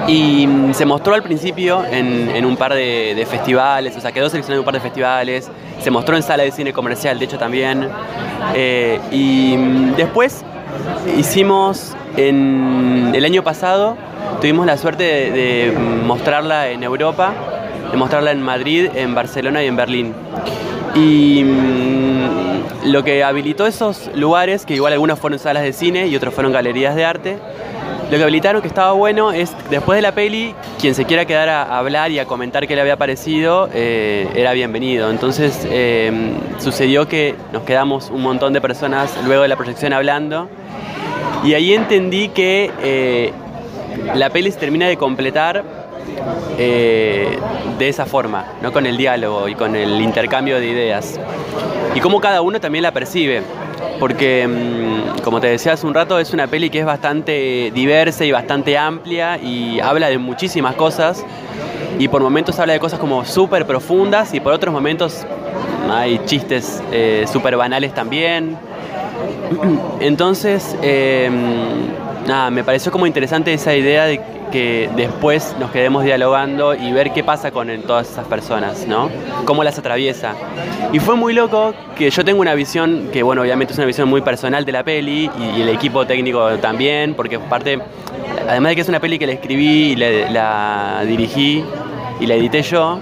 Y 0.08 0.46
mm, 0.46 0.75
se 0.75 0.86
mostró 0.86 1.14
al 1.14 1.22
principio 1.22 1.84
en, 1.84 2.44
un 2.44 2.56
par 2.56 2.75
de, 2.75 3.26
festivales, 3.28 3.96
o 3.96 4.00
sea, 4.00 4.12
quedó 4.12 4.28
seleccionado 4.28 4.60
en 4.60 4.60
un 4.60 4.64
par 4.64 4.75
de 4.75 4.80
festivales, 4.80 5.50
se 5.80 5.90
mostró 5.90 6.16
en 6.16 6.22
sala 6.22 6.44
de 6.44 6.52
cine 6.52 6.72
comercial, 6.72 7.18
de 7.18 7.25
hecho 7.25 7.38
también. 7.38 7.88
Eh, 8.54 9.00
y 9.10 9.56
mm, 9.56 9.96
después 9.96 10.44
hicimos 11.18 11.96
en 12.16 13.12
el 13.14 13.25
año 13.25 13.42
pasado 13.42 13.96
tuvimos 14.40 14.66
la 14.66 14.76
suerte 14.76 15.04
de, 15.04 15.72
mostrarla 16.04 16.70
en 16.70 16.82
Europa, 16.82 17.32
de 17.90 17.96
mostrarla 17.96 18.30
en 18.30 18.42
Madrid, 18.42 18.88
en 18.94 19.14
Barcelona 19.14 19.62
y 19.62 19.66
en 19.66 19.76
Berlín. 19.76 20.14
Y 20.94 21.42
mm, 21.44 22.90
lo 22.90 23.02
que 23.02 23.25
habilitó 23.25 23.66
esos 23.66 24.10
lugares, 24.14 24.64
que 24.64 24.75
igual 24.75 24.92
algunos 24.92 25.18
fueron 25.18 25.38
salas 25.38 25.62
de 25.62 25.72
cine 25.72 26.06
y 26.06 26.16
otros 26.16 26.32
fueron 26.32 26.52
galerías 26.52 26.94
de 26.94 27.04
arte, 27.04 27.38
lo 28.10 28.16
que 28.16 28.22
habilitaron 28.22 28.62
que 28.62 28.68
estaba 28.68 28.92
bueno 28.92 29.32
es, 29.32 29.54
después 29.70 29.96
de 29.96 30.02
la 30.02 30.12
peli, 30.12 30.54
quien 30.80 30.94
se 30.94 31.04
quiera 31.04 31.25
quedar 31.25 31.48
a 31.48 31.78
hablar 31.78 32.10
y 32.10 32.18
a 32.18 32.26
comentar 32.26 32.66
qué 32.66 32.75
le 32.75 32.80
había 32.80 32.96
parecido, 32.96 33.68
eh, 33.75 34.28
era 34.34 34.52
bienvenido. 34.52 35.10
Entonces 35.10 35.66
eh, 35.70 36.32
sucedió 36.58 37.08
que 37.08 37.34
nos 37.52 37.64
quedamos 37.64 38.10
un 38.10 38.22
montón 38.22 38.52
de 38.52 38.60
personas 38.60 39.12
luego 39.26 39.42
de 39.42 39.48
la 39.48 39.56
proyección 39.56 39.92
hablando 39.92 40.48
y 41.44 41.54
ahí 41.54 41.75
entendí 41.75 42.28
que 42.28 42.70
eh, 42.82 43.32
la 44.14 44.30
peli 44.30 44.50
se 44.50 44.58
termina 44.58 44.88
de 44.88 44.96
completar 44.96 45.64
eh, 46.58 47.38
de 47.78 47.88
esa 47.88 48.06
forma, 48.06 48.46
¿no? 48.62 48.72
con 48.72 48.86
el 48.86 48.96
diálogo 48.96 49.48
y 49.48 49.54
con 49.54 49.76
el 49.76 50.00
intercambio 50.00 50.58
de 50.58 50.66
ideas. 50.66 51.20
Y 51.94 52.00
cómo 52.00 52.20
cada 52.20 52.40
uno 52.40 52.60
también 52.60 52.82
la 52.82 52.92
percibe. 52.92 53.42
Porque, 53.98 54.46
mm, 54.46 55.22
como 55.22 55.40
te 55.40 55.48
decía 55.48 55.72
hace 55.72 55.86
un 55.86 55.94
rato, 55.94 56.18
es 56.18 56.32
una 56.32 56.46
peli 56.46 56.70
que 56.70 56.80
es 56.80 56.86
bastante 56.86 57.70
diversa 57.74 58.24
y 58.24 58.32
bastante 58.32 58.76
amplia 58.76 59.38
y 59.38 59.80
habla 59.80 60.08
de 60.08 60.18
muchísimas 60.18 60.74
cosas. 60.74 61.24
Y 61.98 62.08
por 62.08 62.22
momentos 62.22 62.58
habla 62.58 62.74
de 62.74 62.80
cosas 62.80 62.98
como 62.98 63.24
súper 63.24 63.66
profundas 63.66 64.34
y 64.34 64.40
por 64.40 64.52
otros 64.52 64.72
momentos 64.72 65.26
hay 65.90 66.20
chistes 66.26 66.82
eh, 66.92 67.24
súper 67.30 67.56
banales 67.56 67.94
también. 67.94 68.58
Entonces, 70.00 70.76
em, 70.82 71.86
nada, 72.26 72.50
me 72.50 72.64
pareció 72.64 72.92
como 72.92 73.06
interesante 73.06 73.52
esa 73.52 73.74
idea 73.74 74.04
de 74.04 74.20
que 74.50 74.90
después 74.96 75.54
nos 75.58 75.70
quedemos 75.70 76.04
dialogando 76.04 76.74
y 76.74 76.92
ver 76.92 77.12
qué 77.12 77.24
pasa 77.24 77.50
con 77.50 77.68
todas 77.82 78.10
esas 78.10 78.26
personas, 78.26 78.86
¿no? 78.86 79.10
Cómo 79.44 79.64
las 79.64 79.78
atraviesa. 79.78 80.34
Y 80.92 80.98
fue 80.98 81.16
muy 81.16 81.34
loco 81.34 81.74
que 81.96 82.10
yo 82.10 82.24
tengo 82.24 82.40
una 82.40 82.54
visión, 82.54 83.08
que 83.12 83.22
bueno, 83.22 83.42
obviamente 83.42 83.72
es 83.72 83.78
una 83.78 83.86
visión 83.86 84.08
muy 84.08 84.20
personal 84.20 84.64
de 84.64 84.72
la 84.72 84.84
peli 84.84 85.30
y, 85.38 85.60
el 85.60 85.68
equipo 85.68 86.06
técnico 86.06 86.58
también, 86.58 87.14
porque 87.14 87.38
parte, 87.38 87.78
además 88.48 88.70
de 88.70 88.76
que 88.76 88.80
es 88.82 88.88
una 88.88 89.00
peli 89.00 89.18
que 89.18 89.26
la 89.26 89.32
escribí 89.32 89.92
y 89.92 89.96
la 89.96 91.02
dirigí 91.06 91.64
y 92.20 92.26
la 92.26 92.34
edité 92.34 92.62
yo, 92.62 92.98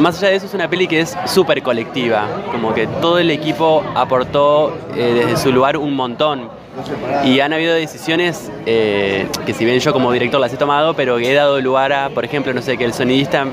más 0.00 0.18
allá 0.18 0.30
de 0.30 0.36
eso 0.36 0.46
es 0.46 0.54
una 0.54 0.68
peli 0.68 0.86
que 0.86 1.00
es 1.00 1.16
súper 1.26 1.62
colectiva, 1.62 2.26
como 2.52 2.74
que 2.74 2.86
todo 2.86 3.18
el 3.18 3.30
equipo 3.30 3.82
aportó 3.94 4.76
eh, 4.94 5.24
desde 5.24 5.36
su 5.36 5.52
lugar 5.52 5.76
un 5.76 5.94
montón. 5.94 6.48
Y 7.24 7.40
han 7.40 7.54
habido 7.54 7.74
decisiones 7.74 8.50
eh, 8.66 9.26
que 9.46 9.54
si 9.54 9.64
bien 9.64 9.78
yo 9.80 9.92
como 9.94 10.12
director 10.12 10.38
las 10.38 10.52
he 10.52 10.58
tomado, 10.58 10.94
pero 10.94 11.16
que 11.16 11.32
he 11.32 11.34
dado 11.34 11.60
lugar 11.60 11.92
a, 11.92 12.10
por 12.10 12.24
ejemplo, 12.24 12.52
no 12.52 12.60
sé, 12.60 12.76
que 12.76 12.84
el 12.84 12.92
sonidista 12.92 13.46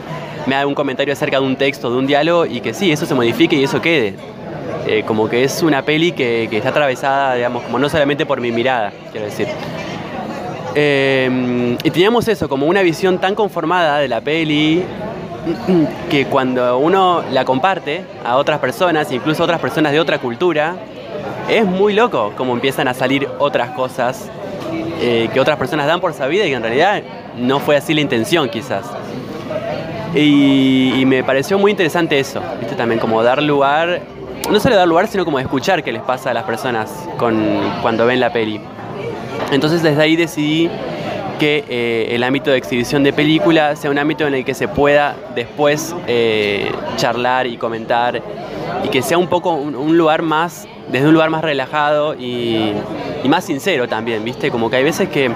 me 0.46 0.56
haga 0.56 0.68
un 0.68 0.76
comentario 0.76 1.14
acerca 1.14 1.40
de 1.40 1.46
un 1.46 1.56
texto, 1.56 1.90
de 1.90 1.98
un 1.98 2.06
diálogo, 2.06 2.46
y 2.46 2.60
que 2.60 2.74
sí, 2.74 2.92
eso 2.92 3.06
se 3.06 3.14
modifique 3.14 3.56
y 3.56 3.64
eso 3.64 3.82
quede. 3.82 4.16
Eh, 4.86 5.04
como 5.08 5.30
que 5.30 5.46
es 5.46 5.64
una 5.64 5.84
peli 5.84 6.12
que, 6.12 6.50
está 6.52 6.70
atravesada, 6.70 7.36
digamos, 7.36 7.64
como 7.64 7.80
no 7.80 7.88
solamente 7.88 8.26
por 8.26 8.42
mi 8.42 8.52
mirada, 8.52 8.92
quiero 9.12 9.28
decir. 9.28 9.48
y 10.76 11.90
teníamos 11.90 12.28
eso, 12.28 12.50
como 12.50 12.66
una 12.66 12.82
visión 12.82 13.20
tan 13.20 13.36
conformada 13.36 14.00
de 14.00 14.10
la 14.10 14.20
peli, 14.20 14.84
que 16.10 16.26
cuando 16.26 16.78
uno 16.78 17.24
la 17.32 17.46
comparte 17.46 18.06
a 18.26 18.38
otras 18.38 18.60
personas, 18.60 19.12
incluso 19.12 19.44
otras 19.44 19.60
personas 19.60 19.92
de 19.92 20.00
otra 20.00 20.20
cultura, 20.20 20.76
es 21.50 21.66
muy 21.66 21.94
loco 21.94 22.34
como 22.38 22.54
empiezan 22.54 22.88
a 22.88 22.94
salir 22.94 23.28
otras 23.40 23.72
cosas 23.72 24.30
eh, 25.02 25.30
que 25.34 25.40
otras 25.40 25.58
personas 25.58 25.88
dan 25.88 26.00
por 26.00 26.14
sabida 26.14 26.46
y 26.46 26.50
que 26.50 26.56
en 26.56 26.64
realidad 26.64 27.04
no 27.38 27.60
fue 27.60 27.76
así 27.76 27.94
la 27.94 28.02
intención 28.02 28.50
quizás. 28.50 28.86
Y, 30.16 31.04
me 31.08 31.24
pareció 31.24 31.58
muy 31.58 31.72
interesante 31.72 32.20
eso, 32.20 32.42
¿viste? 32.60 32.76
También 32.76 33.00
como 33.00 33.22
dar 33.24 33.42
lugar, 33.42 34.02
no 34.50 34.60
solo 34.60 34.76
dar 34.76 34.88
lugar, 34.88 35.08
sino 35.08 35.26
como 35.26 35.40
escuchar 35.40 35.84
qué 35.84 35.92
les 35.92 36.02
pasa 36.02 36.32
a 36.32 36.34
las 36.34 36.44
personas 36.44 36.90
cuando 37.18 38.06
ven 38.06 38.20
la 38.20 38.32
peli. 38.32 38.62
Entonces 39.52 39.84
desde 39.84 40.02
ahí 40.02 40.16
decidí 40.16 40.70
que 41.44 41.66
eh, 41.68 42.16
el 42.16 42.24
ámbito 42.24 42.52
de 42.52 42.58
exhibición 42.58 43.04
de 43.04 43.12
película 43.12 43.76
sea 43.76 43.92
un 43.92 43.98
ámbito 43.98 44.26
en 44.26 44.34
el 44.34 44.46
que 44.46 44.54
se 44.54 44.70
pueda 44.70 45.14
después 45.36 45.94
eh, 46.08 46.72
charlar 46.96 47.48
y 47.48 47.58
comentar 47.58 48.22
y 48.82 48.88
que 48.88 49.02
sea 49.02 49.18
un 49.18 49.28
poco 49.28 49.52
un, 49.52 49.98
lugar 49.98 50.22
más, 50.22 50.70
desde 50.90 51.06
un 51.06 51.14
lugar 51.14 51.30
más 51.30 51.42
relajado 51.42 52.16
y, 52.16 52.72
más 53.28 53.44
sincero 53.44 53.90
también, 53.90 54.24
¿viste? 54.24 54.52
Como 54.52 54.70
que 54.70 54.78
hay 54.78 54.86
veces 54.86 55.10
que 55.10 55.32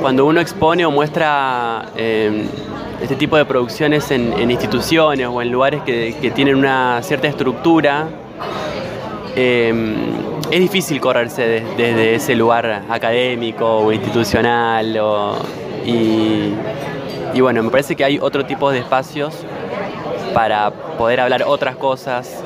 cuando 0.00 0.24
uno 0.24 0.40
expone 0.40 0.86
o 0.86 0.90
muestra 0.90 1.84
eh, 1.98 2.46
este 3.02 3.16
tipo 3.16 3.36
de 3.36 3.44
producciones 3.44 4.10
en, 4.10 4.50
instituciones 4.50 5.26
o 5.26 5.42
en 5.42 5.52
lugares 5.52 5.82
que, 5.82 6.32
tienen 6.34 6.54
una 6.54 7.02
cierta 7.02 7.28
estructura, 7.28 8.08
es 9.36 10.60
difícil 10.60 11.00
correrse 11.00 11.62
desde 11.76 12.14
ese 12.14 12.34
lugar 12.34 12.82
académico 12.88 13.78
o 13.78 13.92
institucional. 13.92 14.98
y, 15.84 17.40
bueno, 17.40 17.62
me 17.62 17.70
parece 17.70 17.94
que 17.94 18.04
hay 18.04 18.18
otro 18.18 18.46
tipo 18.46 18.70
de 18.70 18.78
espacios 18.78 19.34
para 20.32 20.70
poder 20.70 21.20
hablar 21.20 21.44
otras 21.46 21.76
cosas. 21.76 22.42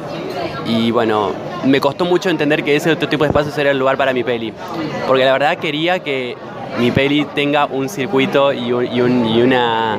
Y 0.66 0.90
bueno, 0.90 1.30
me 1.64 1.80
costó 1.80 2.04
mucho 2.04 2.28
entender 2.28 2.62
que 2.64 2.76
ese 2.76 2.90
otro 2.90 3.08
tipo 3.08 3.24
de 3.24 3.28
espacios 3.28 3.56
era 3.58 3.70
el 3.70 3.78
lugar 3.78 3.96
para 3.96 4.12
mi 4.12 4.24
peli. 4.24 4.52
Porque 5.06 5.24
la 5.24 5.32
verdad 5.32 5.58
quería 5.58 6.00
que 6.00 6.36
mi 6.78 6.90
peli 6.90 7.24
tenga 7.34 7.66
un 7.66 7.88
circuito 7.88 8.52
y, 8.52 8.72
una. 8.72 9.98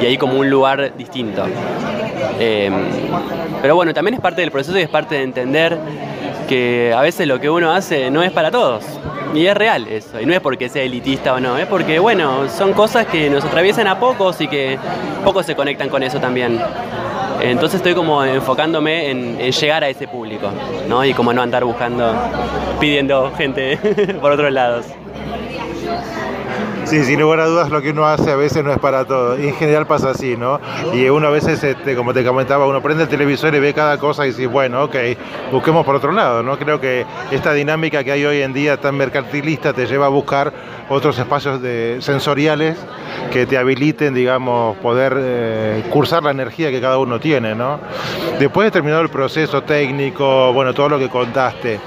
y 0.00 0.06
ahí 0.06 0.16
como 0.16 0.38
un 0.38 0.50
lugar 0.50 0.96
distinto. 0.96 1.44
Em, 2.38 2.74
pero 3.60 3.76
bueno, 3.76 3.92
también 3.94 4.14
es 4.14 4.20
parte 4.20 4.40
del 4.40 4.50
proceso 4.50 4.78
y 4.78 4.82
es 4.82 4.88
parte 4.88 5.16
de 5.16 5.22
entender 5.22 5.78
que 6.48 6.92
a 6.96 7.00
veces 7.00 7.26
lo 7.26 7.40
que 7.40 7.48
uno 7.48 7.72
hace 7.72 8.10
no 8.10 8.22
es 8.22 8.32
para 8.32 8.50
todos. 8.50 8.84
Y 9.34 9.46
es 9.46 9.56
real 9.56 9.86
eso. 9.86 10.20
Y 10.20 10.26
no 10.26 10.34
es 10.34 10.40
porque 10.40 10.68
sea 10.68 10.82
elitista 10.82 11.34
o 11.34 11.40
no, 11.40 11.56
es 11.56 11.66
porque, 11.66 11.98
bueno, 11.98 12.48
son 12.48 12.72
cosas 12.72 13.06
que 13.06 13.30
nos 13.30 13.44
atraviesan 13.44 13.86
a 13.86 14.00
pocos 14.00 14.40
y 14.40 14.48
que 14.48 14.78
pocos 15.24 15.46
se 15.46 15.54
conectan 15.54 15.88
con 15.88 16.02
eso 16.02 16.18
también. 16.18 16.60
Entonces 17.40 17.76
estoy 17.76 17.94
como 17.94 18.24
enfocándome 18.24 19.10
en, 19.10 19.38
llegar 19.38 19.84
a 19.84 19.88
ese 19.88 20.08
público, 20.08 20.50
¿no? 20.88 21.04
Y 21.04 21.14
como 21.14 21.32
no 21.32 21.42
andar 21.42 21.64
buscando, 21.64 22.12
pidiendo 22.78 23.32
gente 23.36 23.78
por 24.20 24.32
otros 24.32 24.52
lados. 24.52 24.86
Sí, 26.90 27.04
sin 27.04 27.20
lugar 27.20 27.38
a 27.38 27.46
dudas 27.46 27.70
lo 27.70 27.80
que 27.80 27.90
uno 27.90 28.04
hace 28.04 28.32
a 28.32 28.34
veces 28.34 28.64
no 28.64 28.72
es 28.72 28.78
para 28.80 29.04
todo. 29.04 29.36
En 29.36 29.54
general 29.54 29.86
pasa 29.86 30.10
así, 30.10 30.36
¿no? 30.36 30.60
Y 30.92 31.08
uno 31.08 31.28
a 31.28 31.30
veces, 31.30 31.62
este, 31.62 31.94
como 31.94 32.12
te 32.12 32.24
comentaba, 32.24 32.66
uno 32.66 32.82
prende 32.82 33.04
el 33.04 33.08
televisor 33.08 33.54
y 33.54 33.60
ve 33.60 33.72
cada 33.72 33.96
cosa 33.96 34.26
y 34.26 34.30
dice, 34.30 34.48
bueno, 34.48 34.82
ok, 34.82 34.96
busquemos 35.52 35.86
por 35.86 35.94
otro 35.94 36.10
lado, 36.10 36.42
¿no? 36.42 36.58
Creo 36.58 36.80
que 36.80 37.06
esta 37.30 37.52
dinámica 37.52 38.02
que 38.02 38.10
hay 38.10 38.24
hoy 38.24 38.42
en 38.42 38.52
día 38.52 38.80
tan 38.80 38.96
mercantilista 38.96 39.72
te 39.72 39.86
lleva 39.86 40.06
a 40.06 40.08
buscar 40.08 40.52
otros 40.88 41.16
espacios 41.16 41.62
de, 41.62 41.98
sensoriales 42.00 42.76
que 43.32 43.46
te 43.46 43.56
habiliten, 43.56 44.12
digamos, 44.12 44.76
poder 44.78 45.14
eh, 45.16 45.84
cursar 45.90 46.24
la 46.24 46.32
energía 46.32 46.72
que 46.72 46.80
cada 46.80 46.98
uno 46.98 47.20
tiene, 47.20 47.54
¿no? 47.54 47.78
Después 48.40 48.66
de 48.66 48.72
terminado 48.72 49.02
el 49.02 49.10
proceso 49.10 49.62
técnico, 49.62 50.52
bueno, 50.52 50.74
todo 50.74 50.88
lo 50.88 50.98
que 50.98 51.08
contaste, 51.08 51.78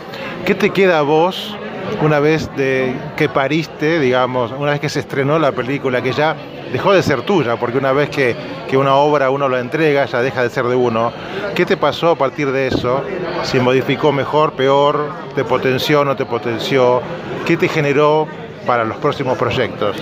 ¿qué 0.45 0.55
te 0.55 0.69
queda 0.69 1.00
a 1.00 1.01
vos 1.01 1.57
una 2.01 2.19
vez 2.19 2.50
de, 2.55 2.95
que 3.15 3.29
pariste, 3.29 4.00
digamos, 4.00 4.51
una 4.51 4.71
vez 4.71 4.79
que 4.79 4.89
se 4.89 5.00
estrenó 5.00 5.39
la 5.39 5.51
película, 5.51 6.01
que 6.01 6.12
ya 6.12 6.35
dejó 6.71 6.93
de 6.93 7.03
ser 7.03 7.21
tuya, 7.21 7.55
porque 7.57 7.77
una 7.77 7.93
vez 7.93 8.09
que, 8.09 8.35
una 8.73 8.95
obra 8.95 9.29
uno 9.29 9.47
la 9.47 9.59
entrega, 9.59 10.05
ya 10.05 10.23
deja 10.23 10.41
de 10.41 10.50
ser 10.50 10.65
de 10.65 10.75
uno. 10.75 11.13
¿Qué 11.53 11.63
te 11.63 11.77
pasó 11.77 12.09
a 12.09 12.15
partir 12.15 12.51
de 12.51 12.65
eso? 12.65 13.03
¿Si 13.43 13.59
modificó 13.59 14.12
mejor, 14.12 14.53
peor? 14.53 15.09
¿Te 15.35 15.43
potenció, 15.43 16.01
o 16.01 16.05
no 16.05 16.15
te 16.15 16.25
potenció? 16.25 17.00
¿Qué 17.45 17.55
te 17.55 17.67
generó 17.67 18.27
para 18.65 18.83
los 18.83 18.97
próximos 18.97 19.38
proyectos? 19.38 19.95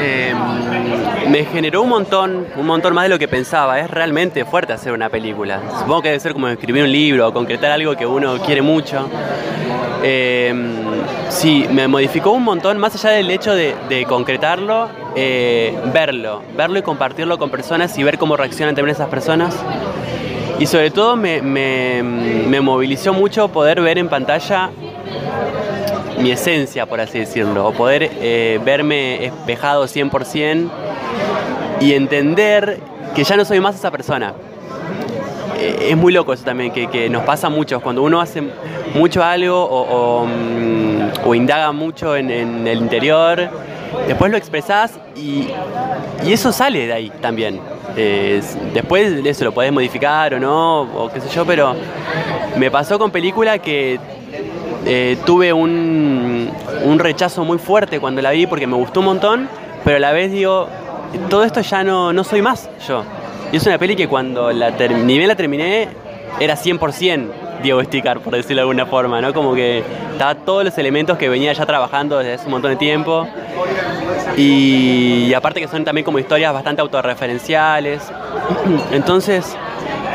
Em, 0.00 1.30
me 1.30 1.44
generó 1.44 1.82
un 1.82 1.90
montón, 1.90 2.46
un 2.56 2.66
montón 2.66 2.94
más 2.94 3.04
de 3.04 3.10
lo 3.10 3.18
que 3.18 3.28
pensaba. 3.28 3.78
Es 3.78 3.90
realmente 3.90 4.46
fuerte 4.46 4.72
hacer 4.72 4.92
una 4.94 5.10
película. 5.10 5.60
Supongo 5.80 6.00
que 6.00 6.08
debe 6.08 6.20
ser 6.20 6.32
como 6.32 6.48
escribir 6.48 6.84
un 6.84 6.92
libro 6.92 7.28
o 7.28 7.32
concretar 7.34 7.72
algo 7.72 7.94
que 7.94 8.06
uno 8.06 8.38
quiere 8.38 8.62
mucho. 8.62 9.06
Eh, 10.02 10.54
sí, 11.28 11.66
me 11.70 11.88
modificó 11.88 12.30
un 12.30 12.44
montón, 12.44 12.78
más 12.78 12.94
allá 12.94 13.16
del 13.16 13.30
hecho 13.30 13.54
de, 13.54 14.04
concretarlo, 14.08 14.88
eh, 15.16 15.76
verlo, 15.92 16.42
verlo 16.56 16.78
y 16.78 16.82
compartirlo 16.82 17.38
con 17.38 17.50
personas 17.50 17.96
y 17.98 18.02
ver 18.02 18.18
cómo 18.18 18.36
reaccionan 18.36 18.74
también 18.74 18.94
esas 18.94 19.08
personas. 19.08 19.56
Y 20.58 20.66
sobre 20.66 20.90
todo 20.90 21.16
me, 21.16 21.40
movilizó 22.60 23.12
mucho 23.12 23.48
poder 23.48 23.80
ver 23.80 23.98
en 23.98 24.08
pantalla 24.08 24.70
mi 26.20 26.32
esencia, 26.32 26.86
por 26.86 27.00
así 27.00 27.20
decirlo, 27.20 27.66
o 27.66 27.72
poder 27.72 28.10
eh, 28.20 28.60
verme 28.64 29.24
espejado 29.26 29.86
100% 29.86 30.68
y 31.80 31.92
entender 31.92 32.80
que 33.14 33.22
ya 33.22 33.36
no 33.36 33.44
soy 33.44 33.60
más 33.60 33.76
esa 33.76 33.90
persona. 33.92 34.34
Es 35.58 35.96
muy 35.96 36.12
loco 36.12 36.32
eso 36.32 36.44
también, 36.44 36.70
que, 36.70 37.08
nos 37.10 37.24
pasa 37.24 37.48
mucho. 37.48 37.80
Cuando 37.80 38.02
uno 38.02 38.20
hace 38.20 38.42
mucho 38.94 39.22
algo 39.22 39.62
o, 39.64 40.26
mm, 40.26 41.34
indaga 41.34 41.72
mucho 41.72 42.16
en, 42.16 42.30
el 42.30 42.78
interior, 42.78 43.48
después 44.06 44.30
lo 44.30 44.36
expresás 44.36 44.98
y, 45.16 45.48
eso 46.26 46.52
sale 46.52 46.86
de 46.86 46.92
ahí 46.92 47.12
también. 47.20 47.60
después 48.74 49.24
eso 49.24 49.44
lo 49.44 49.52
podés 49.52 49.72
modificar 49.72 50.34
o 50.34 50.40
no, 50.40 50.82
o 50.82 51.10
qué 51.12 51.20
sé 51.20 51.28
yo, 51.28 51.44
pero 51.44 51.74
me 52.56 52.70
pasó 52.70 52.98
con 52.98 53.10
película 53.10 53.58
que 53.58 53.98
eh, 54.86 55.18
tuve 55.24 55.52
un, 55.52 56.50
rechazo 56.98 57.44
muy 57.44 57.58
fuerte 57.58 58.00
cuando 58.00 58.22
la 58.22 58.30
vi 58.30 58.46
porque 58.46 58.66
me 58.66 58.76
gustó 58.76 59.00
un 59.00 59.06
montón, 59.06 59.48
pero 59.84 59.96
a 59.98 60.00
la 60.00 60.12
vez 60.12 60.32
digo, 60.32 60.68
todo 61.28 61.44
esto 61.44 61.60
ya 61.60 61.84
no, 61.84 62.12
no 62.12 62.24
soy 62.24 62.42
más 62.42 62.68
yo. 62.86 63.04
Y 63.52 63.56
es 63.56 63.66
una 63.66 63.78
peli 63.78 63.96
que 63.96 64.08
cuando 64.08 64.52
la 64.52 64.70
bien 64.70 65.28
la 65.28 65.36
terminé, 65.36 65.88
era 66.38 66.54
100% 66.54 67.28
Diego 67.62 67.80
por 68.20 68.34
decirlo 68.34 68.56
de 68.56 68.60
alguna 68.60 68.86
forma, 68.86 69.20
¿no? 69.20 69.32
Como 69.32 69.54
que 69.54 69.82
estaba 70.12 70.34
todos 70.34 70.64
los 70.64 70.78
elementos 70.78 71.18
que 71.18 71.28
venía 71.28 71.52
ya 71.52 71.66
trabajando 71.66 72.18
desde 72.18 72.34
hace 72.34 72.44
un 72.44 72.52
montón 72.52 72.70
de 72.72 72.76
tiempo. 72.76 73.26
Y 74.36 75.32
aparte 75.34 75.60
que 75.60 75.68
son 75.68 75.84
también 75.84 76.04
como 76.04 76.18
historias 76.18 76.52
bastante 76.52 76.82
autorreferenciales. 76.82 78.02
Entonces, 78.92 79.56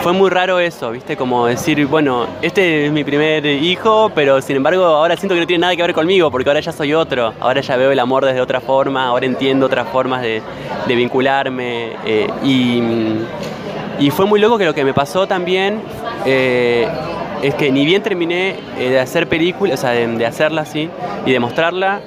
fue 0.03 0.11
muy 0.11 0.29
raro 0.29 0.59
eso, 0.59 0.91
¿viste? 0.91 1.15
Como 1.15 1.45
decir, 1.47 1.87
bueno, 1.87 2.27
este 2.41 2.87
es 2.87 2.91
mi 2.91 3.05
primer 3.05 3.45
hijo, 3.45 4.11
pero 4.13 4.41
sin 4.41 4.57
embargo 4.57 4.83
ahora 4.83 5.15
siento 5.15 5.33
que 5.33 5.39
no 5.39 5.47
tiene 5.47 5.61
nada 5.61 5.77
que 5.77 5.81
ver 5.81 5.93
conmigo, 5.93 6.29
porque 6.29 6.49
ahora 6.49 6.59
ya 6.59 6.73
soy 6.73 6.93
otro, 6.93 7.33
ahora 7.39 7.61
ya 7.61 7.77
veo 7.77 7.89
el 7.89 7.99
amor 7.99 8.25
desde 8.25 8.41
otra 8.41 8.59
forma, 8.59 9.07
ahora 9.07 9.25
entiendo 9.25 9.65
otras 9.65 9.87
formas 9.87 10.21
de, 10.21 10.41
vincularme. 10.87 11.93
Eh, 12.05 12.27
y, 12.43 14.09
fue 14.11 14.25
muy 14.25 14.41
loco 14.41 14.57
que 14.57 14.65
lo 14.65 14.73
que 14.73 14.83
me 14.83 14.93
pasó 14.93 15.25
también 15.25 15.81
eh, 16.25 16.85
es 17.41 17.55
que 17.55 17.71
ni 17.71 17.85
bien 17.85 18.03
terminé 18.03 18.57
eh, 18.77 18.89
de 18.89 18.99
hacer 18.99 19.29
película, 19.29 19.73
o 19.73 19.77
sea, 19.77 19.91
de, 19.91 20.25
hacerla 20.25 20.63
así 20.63 20.89
y 21.25 21.31
de 21.31 21.39
mostrarla, 21.39 22.01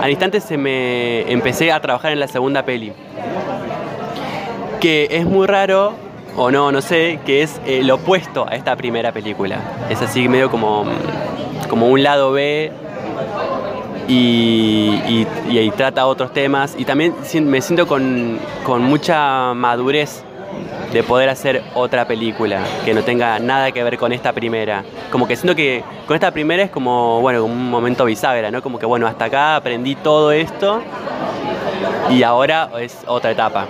al 0.00 0.08
instante 0.08 0.40
se 0.40 0.56
me 0.56 1.30
empecé 1.32 1.72
a 1.72 1.80
trabajar 1.80 2.12
en 2.12 2.20
la 2.20 2.28
segunda 2.28 2.64
peli. 2.64 2.92
Que 4.80 5.08
es 5.10 5.26
muy 5.26 5.48
raro, 5.48 5.94
o 6.36 6.50
no, 6.50 6.72
no 6.72 6.80
sé, 6.80 7.20
que 7.24 7.42
es 7.42 7.60
el 7.66 7.90
opuesto 7.90 8.46
a 8.48 8.54
esta 8.54 8.76
primera 8.76 9.12
película. 9.12 9.58
Es 9.88 10.00
así 10.02 10.28
medio 10.28 10.50
como, 10.50 10.84
como 11.68 11.88
un 11.88 12.02
lado 12.02 12.32
B 12.32 12.72
y, 14.08 15.26
y, 15.48 15.70
trata 15.76 16.06
otros 16.06 16.32
temas. 16.32 16.74
Y 16.78 16.84
también 16.84 17.14
me 17.44 17.60
siento 17.60 17.86
con, 17.86 18.38
con 18.64 18.82
mucha 18.82 19.54
madurez 19.54 20.24
de 20.92 21.02
poder 21.04 21.28
hacer 21.28 21.62
otra 21.74 22.06
película 22.06 22.62
que 22.84 22.92
no 22.94 23.02
tenga 23.02 23.38
nada 23.38 23.70
que 23.70 23.82
ver 23.84 23.96
con 23.96 24.12
esta 24.12 24.32
primera. 24.32 24.82
Como 25.10 25.28
que 25.28 25.36
siento 25.36 25.54
que 25.54 25.84
con 26.06 26.14
esta 26.16 26.32
primera 26.32 26.62
es 26.62 26.70
como, 26.70 27.20
bueno, 27.20 27.44
un 27.44 27.70
momento 27.70 28.04
bisagra, 28.04 28.50
¿no? 28.50 28.62
Como 28.62 28.78
que, 28.78 28.86
bueno, 28.86 29.06
hasta 29.06 29.26
acá 29.26 29.56
aprendí 29.56 29.94
todo 29.94 30.32
esto 30.32 30.82
y 32.10 32.22
ahora 32.22 32.70
es 32.80 32.98
otra 33.06 33.30
etapa. 33.30 33.66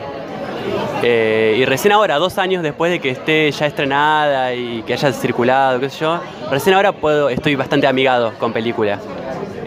Eh, 1.02 1.56
y 1.58 1.64
recién 1.64 1.92
ahora, 1.92 2.18
dos 2.18 2.38
años 2.38 2.62
después 2.62 2.90
de 2.90 2.98
que 3.00 3.10
esté 3.10 3.50
ya 3.50 3.66
estrenada 3.66 4.54
y 4.54 4.82
que 4.82 4.92
haya 4.92 5.12
circulado, 5.12 5.80
qué 5.80 5.88
sé 5.88 6.00
yo, 6.00 6.20
recién 6.50 6.74
ahora 6.74 6.92
puedo, 6.92 7.30
estoy 7.30 7.54
bastante 7.54 7.86
amigado 7.86 8.32
con 8.38 8.52
películas. 8.52 9.00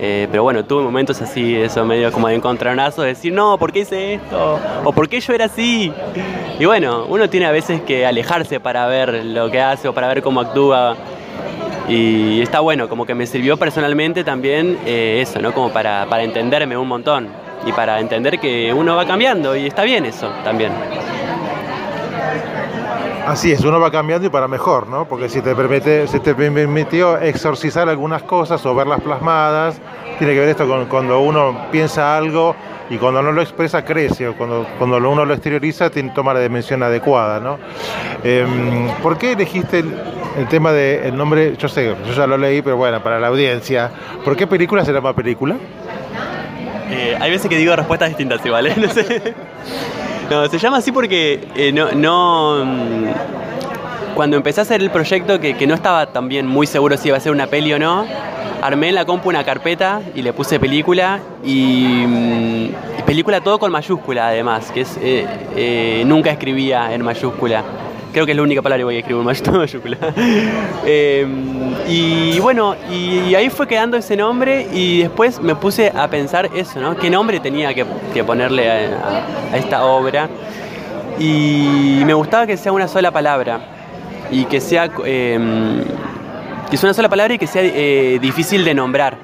Eh, 0.05 0.27
pero 0.29 0.43
bueno, 0.43 0.65
tuve 0.65 0.83
momentos 0.83 1.21
así, 1.21 1.55
eso 1.55 1.85
medio 1.85 2.11
como 2.11 2.27
de 2.27 2.35
encontronazo, 2.35 3.03
de 3.03 3.09
decir, 3.09 3.31
no, 3.31 3.57
¿por 3.57 3.71
qué 3.71 3.79
hice 3.79 4.15
esto? 4.15 4.59
¿O 4.83 4.91
por 4.91 5.07
qué 5.07 5.21
yo 5.21 5.33
era 5.33 5.45
así? 5.45 5.93
Y 6.59 6.65
bueno, 6.65 7.05
uno 7.07 7.29
tiene 7.29 7.45
a 7.45 7.51
veces 7.51 7.81
que 7.81 8.05
alejarse 8.05 8.59
para 8.59 8.85
ver 8.87 9.23
lo 9.23 9.49
que 9.49 9.61
hace 9.61 9.87
o 9.87 9.93
para 9.93 10.09
ver 10.09 10.21
cómo 10.21 10.41
actúa. 10.41 10.97
Y 11.87 12.41
está 12.41 12.59
bueno, 12.59 12.89
como 12.89 13.05
que 13.05 13.15
me 13.15 13.25
sirvió 13.25 13.57
personalmente 13.57 14.23
también 14.23 14.77
eh, 14.85 15.19
eso, 15.21 15.41
¿no? 15.41 15.53
Como 15.53 15.71
para, 15.71 16.05
para 16.09 16.23
entenderme 16.23 16.75
un 16.77 16.87
montón 16.87 17.29
y 17.65 17.71
para 17.71 17.99
entender 17.99 18.39
que 18.39 18.73
uno 18.73 18.95
va 18.95 19.05
cambiando 19.05 19.55
y 19.55 19.67
está 19.67 19.83
bien 19.83 20.05
eso 20.05 20.29
también. 20.43 20.71
Así 23.25 23.53
es, 23.53 23.61
uno 23.61 23.79
va 23.79 23.89
cambiando 23.89 24.27
y 24.27 24.29
para 24.29 24.49
mejor, 24.49 24.87
¿no? 24.87 25.07
Porque 25.07 25.29
si 25.29 25.41
te 25.41 25.55
permite, 25.55 26.07
si 26.07 26.19
te 26.19 26.35
permitió 26.35 27.17
exorcizar 27.17 27.87
algunas 27.87 28.21
cosas 28.23 28.65
o 28.65 28.75
verlas 28.75 28.99
plasmadas, 28.99 29.79
tiene 30.17 30.33
que 30.33 30.41
ver 30.41 30.49
esto 30.49 30.67
con 30.67 30.85
cuando 30.87 31.21
uno 31.21 31.67
piensa 31.71 32.17
algo 32.17 32.53
y 32.89 32.97
cuando 32.97 33.21
no 33.21 33.31
lo 33.31 33.41
expresa 33.41 33.85
crece, 33.85 34.27
o 34.27 34.35
cuando, 34.35 34.67
cuando 34.77 34.97
uno 34.97 35.23
lo 35.23 35.33
exterioriza 35.33 35.89
tiene, 35.89 36.09
toma 36.09 36.33
la 36.33 36.41
dimensión 36.41 36.83
adecuada, 36.83 37.39
¿no? 37.39 37.59
Em, 38.25 38.89
¿Por 39.01 39.17
qué 39.17 39.31
elegiste 39.31 39.79
el, 39.79 40.47
tema 40.49 40.73
del 40.73 41.15
nombre? 41.15 41.55
Yo 41.55 41.69
sé, 41.69 41.95
yo 42.05 42.13
ya 42.13 42.27
lo 42.27 42.37
leí, 42.37 42.61
pero 42.61 42.75
bueno, 42.75 43.01
para 43.01 43.21
la 43.21 43.27
audiencia, 43.27 43.89
¿por 44.25 44.35
qué 44.35 44.47
película 44.47 44.83
se 44.83 44.91
llama 44.91 45.13
película? 45.13 45.55
Eh, 46.89 47.17
hay 47.19 47.31
veces 47.31 47.49
que 47.49 47.57
digo 47.57 47.73
respuestas 47.73 48.09
distintas 48.09 48.43
¿vale? 48.43 48.75
No 48.77 48.89
sé. 48.89 49.33
No, 50.33 50.47
se 50.47 50.57
llama 50.57 50.77
así 50.77 50.91
porque 50.91 51.47
eh, 51.55 51.71
no, 51.71 52.65
mm, 52.65 53.05
Cuando 54.15 54.35
empecé 54.35 54.61
a 54.61 54.63
hacer 54.63 54.81
el 54.81 54.89
proyecto, 54.89 55.39
que, 55.39 55.67
no 55.67 55.75
estaba 55.75 56.07
también 56.07 56.47
muy 56.47 56.65
seguro 56.65 56.97
si 56.97 57.09
iba 57.09 57.17
a 57.17 57.19
ser 57.19 57.31
una 57.31 57.45
peli 57.45 57.71
o 57.73 57.77
no, 57.77 58.07
armé 58.59 58.89
en 58.89 58.95
la 58.95 59.05
compu 59.05 59.29
una 59.29 59.43
carpeta 59.43 60.01
y 60.15 60.23
le 60.23 60.33
puse 60.33 60.59
película 60.59 61.19
y, 61.43 62.03
mm, 62.07 63.03
película 63.05 63.41
todo 63.41 63.59
con 63.59 63.71
mayúscula 63.71 64.29
además, 64.29 64.71
que 64.71 64.81
es 64.81 64.97
eh, 65.03 65.27
eh, 65.55 66.03
nunca 66.07 66.31
escribía 66.31 66.91
en 66.95 67.03
mayúscula. 67.03 67.63
Creo 68.13 68.27
que 68.27 68.31
es 68.33 68.37
la 68.37 68.43
única 68.43 68.61
palabra 68.61 68.81
que 68.81 68.83
voy 68.85 68.95
a 68.95 68.99
escribir 68.99 69.27
en 69.27 69.53
mayúscula. 69.57 69.97
Em, 70.85 71.73
y 71.89 72.39
bueno, 72.39 72.75
y, 72.91 73.33
ahí 73.33 73.49
fue 73.49 73.67
quedando 73.67 73.97
ese 73.97 74.15
nombre 74.15 74.67
y 74.71 75.01
después 75.01 75.41
me 75.41 75.55
puse 75.55 75.89
a 75.89 76.07
pensar 76.07 76.47
eso, 76.55 76.79
¿no? 76.79 76.95
¿Qué 76.95 77.09
nombre 77.09 77.39
tenía 77.39 77.73
que, 77.73 77.85
ponerle 78.23 78.69
a, 78.69 79.57
esta 79.57 79.83
obra? 79.83 80.29
Y 81.19 82.03
me 82.05 82.13
gustaba 82.13 82.45
que 82.45 82.55
sea 82.55 82.71
una 82.71 82.87
sola 82.87 83.09
palabra 83.09 83.61
y 84.29 84.45
que 84.45 84.61
sea, 84.61 84.91
em, 85.05 85.83
que 86.69 86.77
sea 86.77 86.89
una 86.89 86.93
sola 86.93 87.09
palabra 87.09 87.33
y 87.33 87.39
que 87.39 87.47
sea 87.47 87.63
eh, 87.63 88.19
difícil 88.21 88.63
de 88.63 88.75
nombrar. 88.75 89.17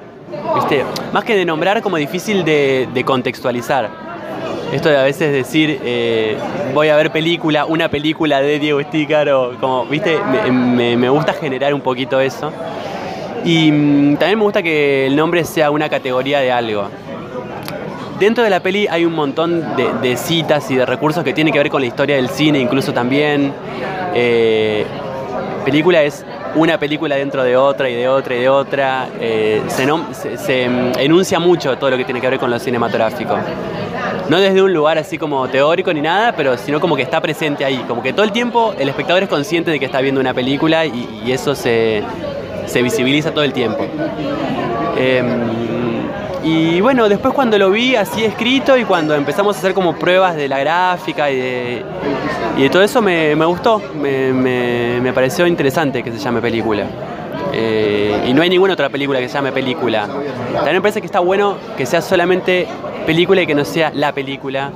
Más 1.12 1.24
que 1.24 1.36
de 1.36 1.44
nombrar, 1.44 1.80
como 1.80 1.96
difícil 1.96 2.44
de 2.44 3.02
contextualizar. 3.06 4.09
Esto 4.72 4.88
de 4.88 4.96
a 4.96 5.02
veces 5.02 5.32
decir, 5.32 5.80
eh, 5.82 6.36
voy 6.72 6.88
a 6.90 6.96
ver 6.96 7.10
película, 7.10 7.64
una 7.64 7.88
película 7.88 8.40
de 8.40 8.60
Diego 8.60 8.80
Sticker, 8.80 9.28
o 9.30 9.58
como, 9.58 9.84
viste, 9.86 10.16
me, 10.48 11.08
gusta 11.08 11.32
generar 11.32 11.74
un 11.74 11.80
poquito 11.80 12.20
eso. 12.20 12.52
Y 13.44 13.72
mm, 13.72 14.16
también 14.16 14.38
me 14.38 14.44
gusta 14.44 14.62
que 14.62 15.06
el 15.06 15.16
nombre 15.16 15.44
sea 15.44 15.72
una 15.72 15.88
categoría 15.88 16.38
de 16.38 16.52
algo. 16.52 16.88
Dentro 18.20 18.44
de 18.44 18.50
la 18.50 18.60
peli 18.60 18.86
hay 18.86 19.04
un 19.04 19.14
montón 19.14 19.64
de, 19.76 20.16
citas 20.16 20.70
y 20.70 20.76
de 20.76 20.86
recursos 20.86 21.24
que 21.24 21.32
tienen 21.32 21.52
que 21.52 21.58
ver 21.58 21.70
con 21.70 21.80
la 21.80 21.88
historia 21.88 22.14
del 22.14 22.28
cine, 22.28 22.60
incluso 22.60 22.92
también. 22.92 23.52
Eh, 24.14 24.84
película 25.64 26.02
es 26.02 26.24
una 26.54 26.78
película 26.78 27.16
dentro 27.16 27.42
de 27.42 27.56
otra 27.56 27.88
y 27.88 27.94
de 27.96 28.08
otra 28.08 28.36
y 28.36 28.40
de 28.40 28.48
otra. 28.48 29.08
Eh, 29.18 29.62
se, 29.66 30.36
se, 30.36 30.68
mm, 30.68 30.92
enuncia 30.98 31.40
mucho 31.40 31.76
todo 31.76 31.90
lo 31.90 31.96
que 31.96 32.04
tiene 32.04 32.20
que 32.20 32.30
ver 32.30 32.38
con 32.38 32.50
lo 32.50 32.58
cinematográfico 32.60 33.36
no 34.30 34.38
desde 34.38 34.62
un 34.62 34.72
lugar 34.72 34.96
así 34.96 35.18
como 35.18 35.48
teórico 35.48 35.92
ni 35.92 36.00
nada, 36.00 36.32
pero 36.36 36.56
sino 36.56 36.78
como 36.78 36.94
que 36.94 37.02
está 37.02 37.20
presente 37.20 37.64
ahí, 37.64 37.84
como 37.88 38.00
que 38.00 38.12
todo 38.12 38.22
el 38.22 38.30
tiempo 38.30 38.72
el 38.78 38.88
espectador 38.88 39.24
es 39.24 39.28
consciente 39.28 39.72
de 39.72 39.80
que 39.80 39.86
está 39.86 40.00
viendo 40.00 40.20
una 40.20 40.32
película 40.32 40.86
y, 40.86 41.32
eso 41.32 41.56
se, 41.56 42.04
visibiliza 42.80 43.32
todo 43.32 43.42
el 43.42 43.52
tiempo. 43.52 43.84
Em, 44.96 45.26
y 46.44 46.80
bueno, 46.80 47.08
después 47.08 47.34
cuando 47.34 47.58
lo 47.58 47.72
vi 47.72 47.96
así 47.96 48.24
escrito 48.24 48.78
y 48.78 48.84
cuando 48.84 49.16
empezamos 49.16 49.56
a 49.56 49.58
hacer 49.58 49.74
como 49.74 49.96
pruebas 49.96 50.36
de 50.36 50.46
la 50.46 50.60
gráfica 50.60 51.28
y 51.28 51.36
de, 51.36 51.84
todo 52.70 52.82
eso 52.82 53.02
me, 53.02 53.34
gustó, 53.34 53.82
me, 53.96 55.12
pareció 55.12 55.44
interesante 55.44 56.04
que 56.04 56.12
se 56.12 56.18
llame 56.18 56.40
película. 56.40 56.84
Eh, 57.52 58.26
y 58.28 58.32
no 58.32 58.42
hay 58.42 58.48
ninguna 58.48 58.74
otra 58.74 58.88
película 58.90 59.18
que 59.18 59.26
se 59.26 59.34
llame 59.34 59.50
película. 59.50 60.06
También 60.54 60.76
me 60.76 60.80
parece 60.80 61.00
que 61.00 61.06
está 61.06 61.18
bueno 61.18 61.56
que 61.76 61.84
sea 61.84 62.00
solamente 62.00 62.68
película 63.06 63.42
y 63.42 63.46
que 63.46 63.54
no 63.54 63.64
sea 63.64 63.90
la 63.94 64.12
película. 64.12 64.72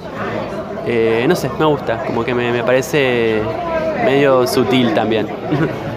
Eh, 0.86 1.24
no 1.26 1.34
sé, 1.34 1.50
me 1.58 1.64
gusta, 1.64 2.04
como 2.04 2.24
que 2.24 2.34
me, 2.34 2.62
parece 2.62 3.40
medio 4.04 4.46
sutil 4.46 4.92
también. 4.94 5.28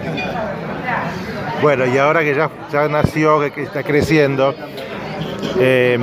Bueno, 1.60 1.84
y 1.86 1.98
ahora 1.98 2.20
que 2.20 2.36
ya, 2.36 2.48
ya 2.72 2.86
nació, 2.86 3.40
que 3.52 3.64
está 3.64 3.82
creciendo, 3.82 4.54
eh, 5.58 5.98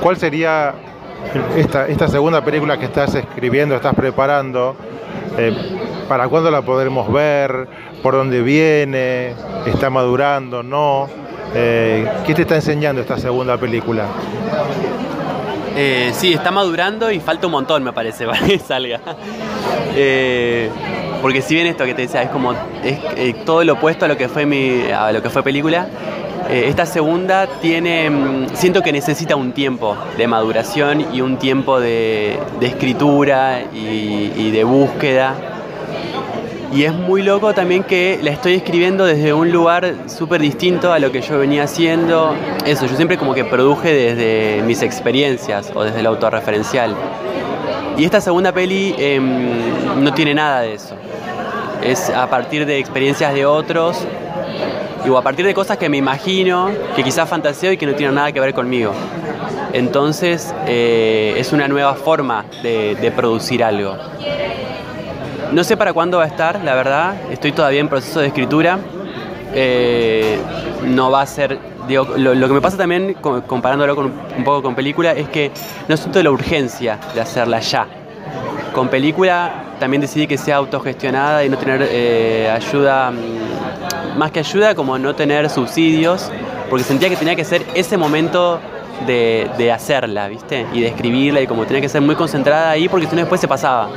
¿cuál 0.00 0.16
sería 0.16 0.74
esta, 1.56 1.88
esta 1.88 2.06
segunda 2.06 2.44
película 2.44 2.78
que 2.78 2.84
estás 2.84 3.16
escribiendo, 3.16 3.74
estás 3.74 3.96
preparando? 3.96 4.76
Eh, 5.36 5.52
¿Para 6.08 6.28
cuándo 6.28 6.52
la 6.52 6.62
podremos 6.62 7.12
ver? 7.12 7.66
¿Por 8.00 8.14
dónde 8.14 8.42
viene? 8.42 9.34
¿Está 9.66 9.90
madurando? 9.90 10.62
¿No? 10.62 11.08
¿Qué 11.52 12.32
te 12.32 12.42
está 12.42 12.54
enseñando 12.54 13.00
esta 13.00 13.18
segunda 13.18 13.56
película? 13.58 14.06
Eh, 15.76 16.12
sí, 16.14 16.32
está 16.32 16.50
madurando 16.50 17.10
y 17.10 17.20
falta 17.20 17.46
un 17.46 17.52
montón, 17.52 17.82
me 17.82 17.92
parece, 17.92 18.26
para 18.26 18.40
que 18.46 18.58
salga. 18.58 19.00
Eh, 19.94 20.70
porque 21.22 21.42
si 21.42 21.54
bien 21.54 21.66
esto 21.66 21.84
que 21.84 21.94
te 21.94 22.02
decía 22.02 22.22
es 22.22 22.30
como 22.30 22.52
es, 22.52 22.98
eh, 23.16 23.34
todo 23.44 23.62
lo 23.64 23.74
opuesto 23.74 24.04
a 24.04 24.08
lo 24.08 24.16
que 24.16 24.28
fue 24.28 24.46
mi, 24.46 24.90
a 24.90 25.12
lo 25.12 25.22
que 25.22 25.30
fue 25.30 25.42
película, 25.42 25.86
esta 26.48 26.84
segunda 26.84 27.46
tiene, 27.46 28.10
mm, 28.10 28.48
siento 28.54 28.82
que 28.82 28.90
necesita 28.90 29.36
un 29.36 29.52
tiempo 29.52 29.96
de 30.16 30.26
maduración 30.26 31.14
y 31.14 31.20
un 31.20 31.36
tiempo 31.36 31.78
de, 31.78 32.40
escritura 32.60 33.62
y 33.72 34.50
de 34.50 34.64
búsqueda 34.64 35.49
y 36.72 36.84
es 36.84 36.92
muy 36.92 37.22
loco 37.22 37.52
también 37.52 37.82
que 37.82 38.20
la 38.22 38.30
estoy 38.30 38.54
escribiendo 38.54 39.04
desde 39.04 39.32
un 39.32 39.50
lugar 39.50 39.94
súper 40.06 40.40
distinto 40.40 40.92
a 40.92 41.00
lo 41.00 41.10
que 41.10 41.20
yo 41.20 41.36
venía 41.38 41.64
haciendo. 41.64 42.34
Eso, 42.64 42.86
yo 42.86 42.94
siempre 42.94 43.18
como 43.18 43.34
que 43.34 43.44
produje 43.44 43.92
desde 43.92 44.62
mis 44.62 44.82
experiencias 44.82 45.72
o 45.74 45.82
desde 45.82 46.00
lo 46.02 46.10
autorreferencial. 46.10 46.94
Y 47.96 48.04
esta 48.04 48.20
segunda 48.20 48.52
peli 48.52 48.94
em, 48.98 50.02
no 50.02 50.14
tiene 50.14 50.32
nada 50.32 50.60
de 50.60 50.74
eso. 50.74 50.94
Es 51.82 52.08
a 52.08 52.30
partir 52.30 52.64
de 52.66 52.78
experiencias 52.78 53.34
de 53.34 53.44
otros 53.46 53.98
o 55.08 55.18
a 55.18 55.22
partir 55.22 55.44
de 55.46 55.54
cosas 55.54 55.76
que 55.76 55.88
me 55.88 55.96
imagino, 55.96 56.70
que 56.94 57.02
quizás 57.02 57.28
fantaseo 57.28 57.72
y 57.72 57.78
que 57.78 57.86
no 57.86 57.94
tienen 57.94 58.14
nada 58.14 58.30
que 58.30 58.38
ver 58.38 58.54
conmigo. 58.54 58.92
Entonces 59.72 60.54
eh, 60.68 61.34
es 61.36 61.52
una 61.52 61.66
nueva 61.66 61.94
forma 61.94 62.44
de 62.62 63.12
producir 63.16 63.64
algo. 63.64 63.96
No 65.52 65.64
sé 65.64 65.76
para 65.76 65.92
cuándo 65.92 66.18
va 66.18 66.24
a 66.24 66.26
estar, 66.28 66.62
la 66.62 66.74
verdad. 66.74 67.14
Estoy 67.30 67.50
todavía 67.50 67.80
en 67.80 67.88
proceso 67.88 68.20
de 68.20 68.28
escritura. 68.28 68.78
Eh, 69.52 70.38
no 70.84 71.10
va 71.10 71.22
a 71.22 71.26
ser. 71.26 71.58
Digo, 71.88 72.04
lo, 72.16 72.46
que 72.46 72.54
me 72.54 72.60
pasa 72.60 72.76
también, 72.76 73.14
comparándolo 73.14 73.96
con, 73.96 74.12
un 74.36 74.44
poco 74.44 74.62
con 74.62 74.76
película, 74.76 75.10
es 75.10 75.28
que 75.28 75.50
no 75.88 75.96
siento 75.96 76.22
la 76.22 76.30
urgencia 76.30 76.98
de 77.14 77.20
hacerla 77.20 77.58
ya. 77.58 77.86
Con 78.72 78.88
película 78.88 79.64
también 79.80 80.00
decidí 80.00 80.28
que 80.28 80.38
sea 80.38 80.56
autogestionada 80.56 81.44
y 81.44 81.48
no 81.48 81.58
tener 81.58 81.84
eh, 81.90 82.48
ayuda 82.48 83.10
mm, 83.10 84.16
más 84.18 84.30
que 84.30 84.38
ayuda, 84.38 84.76
como 84.76 84.98
no 84.98 85.16
tener 85.16 85.50
subsidios, 85.50 86.30
porque 86.68 86.84
sentía 86.84 87.08
que 87.08 87.16
tenía 87.16 87.34
que 87.34 87.44
ser 87.44 87.66
ese 87.74 87.96
momento 87.96 88.60
de, 89.04 89.50
de 89.58 89.72
hacerla, 89.72 90.28
¿viste? 90.28 90.66
Y 90.72 90.82
de 90.82 90.88
escribirla 90.88 91.40
y 91.40 91.48
como 91.48 91.64
tenía 91.64 91.80
que 91.80 91.88
ser 91.88 92.02
muy 92.02 92.14
concentrada 92.14 92.70
ahí 92.70 92.88
porque 92.88 93.06
si 93.06 93.16
no 93.16 93.22
después 93.22 93.40
se 93.40 93.48
pasaba. 93.48 93.88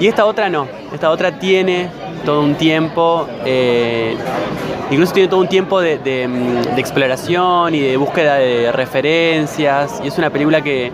Y 0.00 0.06
esta 0.06 0.24
otra 0.24 0.48
no, 0.48 0.66
esta 0.94 1.10
otra 1.10 1.38
tiene 1.38 1.88
todo 2.24 2.40
un 2.40 2.54
tiempo, 2.54 3.28
eh, 3.44 4.16
incluso 4.90 5.12
tiene 5.12 5.28
todo 5.28 5.40
un 5.40 5.48
tiempo 5.48 5.80
mm, 5.80 5.82
de 5.82 6.74
exploración 6.78 7.74
y 7.74 7.80
de 7.80 7.96
búsqueda 7.98 8.36
de 8.36 8.72
referencias, 8.72 10.00
y 10.02 10.08
es 10.08 10.16
una 10.18 10.30
película 10.30 10.62
que 10.62 10.90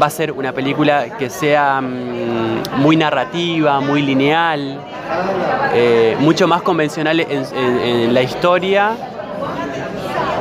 va 0.00 0.06
a 0.06 0.10
ser 0.10 0.32
una 0.32 0.52
película 0.52 1.16
que 1.16 1.30
sea 1.30 1.80
mm, 1.80 2.80
muy 2.80 2.96
narrativa, 2.96 3.80
muy 3.80 4.02
lineal, 4.02 4.76
eh, 5.72 6.16
mucho 6.18 6.48
más 6.48 6.62
convencional 6.62 7.20
en, 7.20 7.30
en- 7.30 7.78
en 7.78 8.14
la 8.14 8.22
historia, 8.22 8.90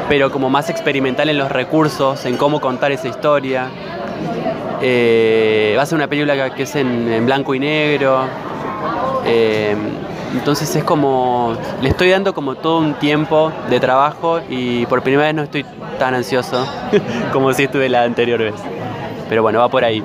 pero 0.09 0.31
como 0.31 0.49
más 0.49 0.69
experimental 0.71 1.29
en 1.29 1.37
los 1.37 1.51
recursos, 1.51 2.25
en 2.25 2.35
cómo 2.37 2.59
contar 2.59 2.91
esa 2.91 3.07
historia. 3.07 3.67
Eh, 4.81 5.75
va 5.77 5.83
a 5.83 5.85
ser 5.85 5.95
una 5.95 6.07
película 6.07 6.53
que, 6.53 6.63
es 6.63 6.75
en, 6.75 7.25
blanco 7.25 7.55
y 7.55 7.59
negro. 7.59 8.25
Eh, 9.25 9.75
entonces 10.33 10.75
es 10.75 10.83
como, 10.83 11.55
le 11.81 11.89
estoy 11.89 12.09
dando 12.09 12.33
como 12.33 12.55
todo 12.55 12.79
un 12.79 12.95
tiempo 12.95 13.51
de 13.69 13.79
trabajo 13.79 14.41
y 14.49 14.85
por 14.87 15.01
primera 15.03 15.27
vez 15.27 15.35
no 15.35 15.43
estoy 15.43 15.63
tan 15.99 16.15
ansioso 16.15 16.65
como 17.31 17.53
si 17.53 17.63
estuve 17.63 17.87
la 17.87 18.03
anterior 18.03 18.39
vez. 18.39 18.55
Pero 19.29 19.41
bueno, 19.41 19.59
va 19.59 19.69
por 19.69 19.83
ahí. 19.83 20.03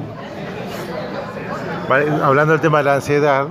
Hablando 2.23 2.53
del 2.53 2.61
tema 2.61 2.79
de 2.79 2.85
la 2.85 2.95
ansiedad, 2.95 3.47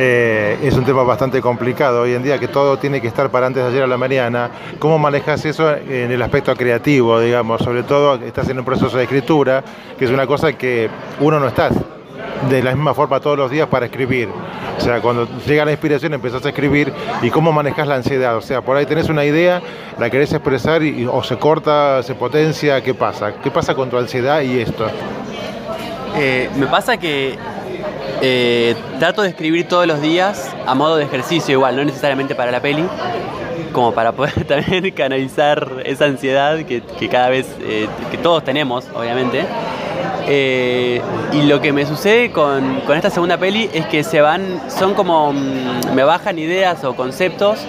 eh, 0.00 0.56
es 0.62 0.74
un 0.74 0.84
tema 0.84 1.02
bastante 1.02 1.40
complicado 1.40 2.02
hoy 2.02 2.14
en 2.14 2.22
día, 2.22 2.38
que 2.38 2.46
todo 2.46 2.78
tiene 2.78 3.00
que 3.00 3.08
estar 3.08 3.30
para 3.30 3.48
antes 3.48 3.64
de 3.64 3.68
ayer 3.68 3.82
a 3.82 3.86
la 3.88 3.96
mañana. 3.96 4.48
¿Cómo 4.78 4.96
manejas 4.96 5.44
eso 5.44 5.74
en 5.74 6.12
el 6.12 6.22
aspecto 6.22 6.54
creativo, 6.54 7.18
digamos? 7.18 7.60
Sobre 7.62 7.82
todo, 7.82 8.14
estás 8.14 8.48
en 8.48 8.60
un 8.60 8.64
proceso 8.64 8.96
de 8.96 9.02
escritura, 9.02 9.64
que 9.98 10.04
es 10.04 10.10
una 10.12 10.24
cosa 10.26 10.52
que 10.52 10.88
uno 11.18 11.40
no 11.40 11.48
está 11.48 11.70
de 12.48 12.62
la 12.62 12.72
misma 12.74 12.94
forma 12.94 13.18
todos 13.18 13.36
los 13.36 13.50
días 13.50 13.66
para 13.66 13.86
escribir. 13.86 14.28
O 14.76 14.80
sea, 14.80 15.00
cuando 15.00 15.26
llega 15.44 15.64
la 15.64 15.72
inspiración 15.72 16.14
empezás 16.14 16.46
a 16.46 16.50
escribir 16.50 16.92
y 17.20 17.30
cómo 17.30 17.50
manejas 17.50 17.88
la 17.88 17.96
ansiedad. 17.96 18.36
O 18.36 18.40
sea, 18.40 18.62
por 18.62 18.76
ahí 18.76 18.86
tenés 18.86 19.08
una 19.08 19.24
idea, 19.24 19.60
la 19.98 20.08
querés 20.08 20.32
expresar 20.32 20.80
o 21.10 21.24
se 21.24 21.36
corta, 21.36 22.04
se 22.04 22.14
potencia, 22.14 22.80
¿qué 22.82 22.94
pasa? 22.94 23.34
¿Qué 23.42 23.50
pasa 23.50 23.74
con 23.74 23.90
tu 23.90 23.98
ansiedad 23.98 24.40
y 24.42 24.60
esto? 24.60 24.86
Eh, 26.16 26.48
me 26.56 26.66
pasa 26.66 26.96
que 26.96 27.36
eh, 28.20 28.74
trato 28.98 29.22
de 29.22 29.28
escribir 29.28 29.68
todos 29.68 29.86
los 29.86 30.00
días 30.00 30.52
a 30.66 30.74
modo 30.74 30.96
de 30.96 31.04
ejercicio 31.04 31.52
igual, 31.52 31.76
no 31.76 31.84
necesariamente 31.84 32.34
para 32.34 32.50
la 32.50 32.60
peli, 32.60 32.84
como 33.72 33.92
para 33.92 34.12
poder 34.12 34.44
también 34.46 34.90
canalizar 34.92 35.82
esa 35.84 36.06
ansiedad 36.06 36.58
que, 36.64 36.82
cada 37.08 37.28
vez, 37.28 37.46
eh, 37.60 37.86
que 38.10 38.18
todos 38.18 38.42
tenemos, 38.44 38.86
obviamente. 38.94 39.44
Eh, 40.26 41.00
y 41.32 41.42
lo 41.42 41.60
que 41.60 41.72
me 41.72 41.86
sucede 41.86 42.32
con, 42.32 42.80
con 42.80 42.96
esta 42.96 43.08
segunda 43.08 43.38
peli 43.38 43.70
es 43.72 43.86
que 43.86 44.02
se 44.04 44.20
van, 44.20 44.60
son 44.68 44.94
como, 44.94 45.32
mm, 45.32 45.94
me 45.94 46.02
bajan 46.04 46.38
ideas 46.38 46.84
o 46.84 46.94
conceptos 46.94 47.60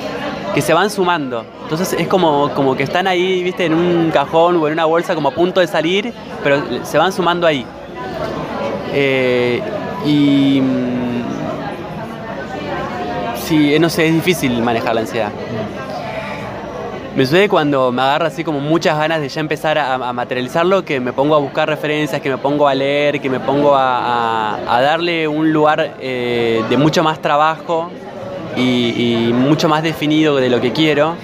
que 0.53 0.61
se 0.61 0.73
van 0.73 0.89
sumando. 0.89 1.45
Entonces 1.63 1.93
es 1.93 2.07
como, 2.07 2.49
como 2.55 2.75
que 2.75 2.83
están 2.83 3.07
ahí, 3.07 3.43
viste, 3.43 3.65
en 3.65 3.75
un 3.75 4.09
cajón 4.11 4.57
o 4.57 4.67
en 4.67 4.73
una 4.73 4.85
bolsa 4.85 5.13
como 5.13 5.29
a 5.29 5.31
punto 5.31 5.61
de 5.61 5.67
salir, 5.67 6.11
pero 6.43 6.61
se 6.83 6.97
van 6.97 7.13
sumando 7.13 7.45
ahí. 7.45 7.65
Y. 10.05 10.61
mm, 10.61 11.09
Sí, 13.49 13.79
no 13.79 13.89
sé, 13.89 14.07
es 14.07 14.13
difícil 14.13 14.61
manejar 14.61 14.93
la 14.93 15.01
ansiedad. 15.01 15.31
Me 17.15 17.25
sucede 17.25 17.49
cuando 17.49 17.91
me 17.91 18.03
agarra 18.03 18.27
así 18.27 18.43
como 18.43 18.59
muchas 18.59 18.95
ganas 18.95 19.21
de 19.21 19.27
ya 19.27 19.41
empezar 19.41 19.79
a, 19.79 20.13
materializarlo, 20.13 20.85
que 20.85 20.99
me 20.99 21.13
pongo 21.13 21.33
a 21.33 21.39
buscar 21.39 21.67
referencias, 21.67 22.21
que 22.21 22.29
me 22.29 22.37
pongo 22.37 22.67
a 22.67 22.75
leer, 22.75 23.19
que 23.19 23.27
me 23.27 23.39
pongo 23.39 23.73
a, 23.75 24.59
darle 24.67 25.27
un 25.27 25.51
lugar 25.51 25.95
eh, 25.99 26.63
de 26.69 26.77
mucho 26.77 27.01
más 27.01 27.23
trabajo 27.23 27.89
y 28.55 29.31
mucho 29.33 29.67
más 29.67 29.81
definido 29.81 30.35
de 30.35 30.47
lo 30.51 30.61
que 30.61 30.71
quiero. 30.71 31.15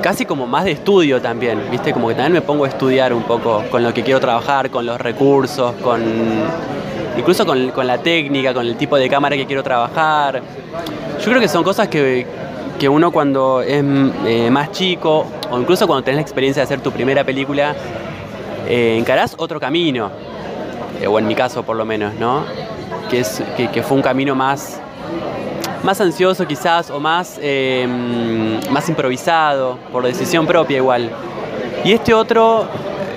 Casi 0.00 0.24
como 0.24 0.46
más 0.46 0.64
de 0.64 0.70
estudio 0.70 1.20
también, 1.20 1.60
¿viste? 1.70 1.92
Como 1.92 2.08
que 2.08 2.14
también 2.14 2.32
me 2.32 2.40
pongo 2.40 2.64
a 2.64 2.68
estudiar 2.68 3.12
un 3.12 3.24
poco 3.24 3.64
con 3.70 3.82
lo 3.82 3.92
que 3.92 4.02
quiero 4.02 4.18
trabajar, 4.18 4.70
con 4.70 4.86
los 4.86 4.98
recursos, 4.98 5.74
con 5.82 6.00
incluso 7.16 7.46
con, 7.46 7.86
la 7.86 7.98
técnica, 7.98 8.52
con 8.52 8.66
el 8.66 8.76
tipo 8.76 8.96
de 8.96 9.08
cámara 9.08 9.36
que 9.36 9.46
quiero 9.46 9.62
trabajar. 9.62 10.42
Yo 11.18 11.24
creo 11.24 11.40
que 11.40 11.48
son 11.48 11.64
cosas 11.64 11.88
que, 11.88 12.26
que 12.78 12.88
uno 12.88 13.10
cuando 13.10 13.62
es 13.62 13.82
eh, 14.26 14.48
más 14.50 14.70
chico, 14.72 15.26
o 15.50 15.58
incluso 15.58 15.86
cuando 15.86 16.04
tenés 16.04 16.16
la 16.16 16.22
experiencia 16.22 16.60
de 16.60 16.64
hacer 16.64 16.80
tu 16.80 16.92
primera 16.92 17.24
película, 17.24 17.74
eh, 18.68 18.96
encarás 18.98 19.34
otro 19.38 19.60
camino, 19.60 20.10
eh, 21.00 21.06
o 21.06 21.18
en 21.18 21.26
mi 21.26 21.34
caso 21.34 21.62
por 21.62 21.76
lo 21.76 21.84
menos, 21.84 22.14
¿no? 22.14 22.44
Que, 23.08 23.20
es, 23.20 23.42
que, 23.56 23.82
fue 23.82 23.96
un 23.96 24.02
camino 24.02 24.34
más, 24.34 24.80
más 25.84 26.00
ansioso 26.00 26.46
quizás, 26.46 26.90
o 26.90 26.98
más, 26.98 27.38
eh, 27.40 27.86
más 28.70 28.88
improvisado, 28.88 29.78
por 29.92 30.04
decisión 30.04 30.46
propia 30.46 30.78
igual. 30.78 31.10
Y 31.84 31.92
este 31.92 32.12
otro, 32.12 32.66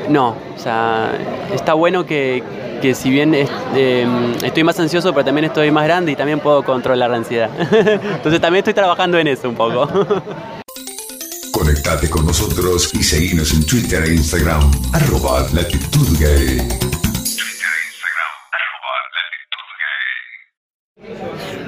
no, 0.08 0.36
o 0.56 0.60
sea, 0.60 1.12
está 1.52 1.74
bueno 1.74 2.06
que, 2.06 2.44
que 2.80 2.96
si 2.96 3.10
bien 3.10 3.34
es- 3.36 3.50
eh, 3.76 4.08
estoy 4.44 4.64
más 4.64 4.80
ansioso, 4.80 5.14
pero 5.14 5.26
también 5.26 5.46
estoy 5.46 5.72
más 5.72 5.86
grande 5.86 6.12
y 6.12 6.16
también 6.16 6.40
puedo 6.40 6.64
controlar 6.64 7.10
la 7.10 7.18
ansiedad. 7.18 7.50
Entonces 7.72 8.40
también 8.42 8.60
estoy 8.60 8.74
trabajando 8.74 9.18
en 9.18 9.28
eso 9.28 9.50
un 9.50 9.56
poco. 9.56 9.88
Conectate 11.52 12.10
con 12.10 12.26
nosotros 12.26 12.94
y 12.94 13.04
seguinos 13.04 13.54
en 13.54 13.66
Twitter 13.66 14.04
e 14.04 14.14
Instagram, 14.14 14.72
arroba 14.94 15.46
latitud 15.54 16.08
gay. 16.20 16.58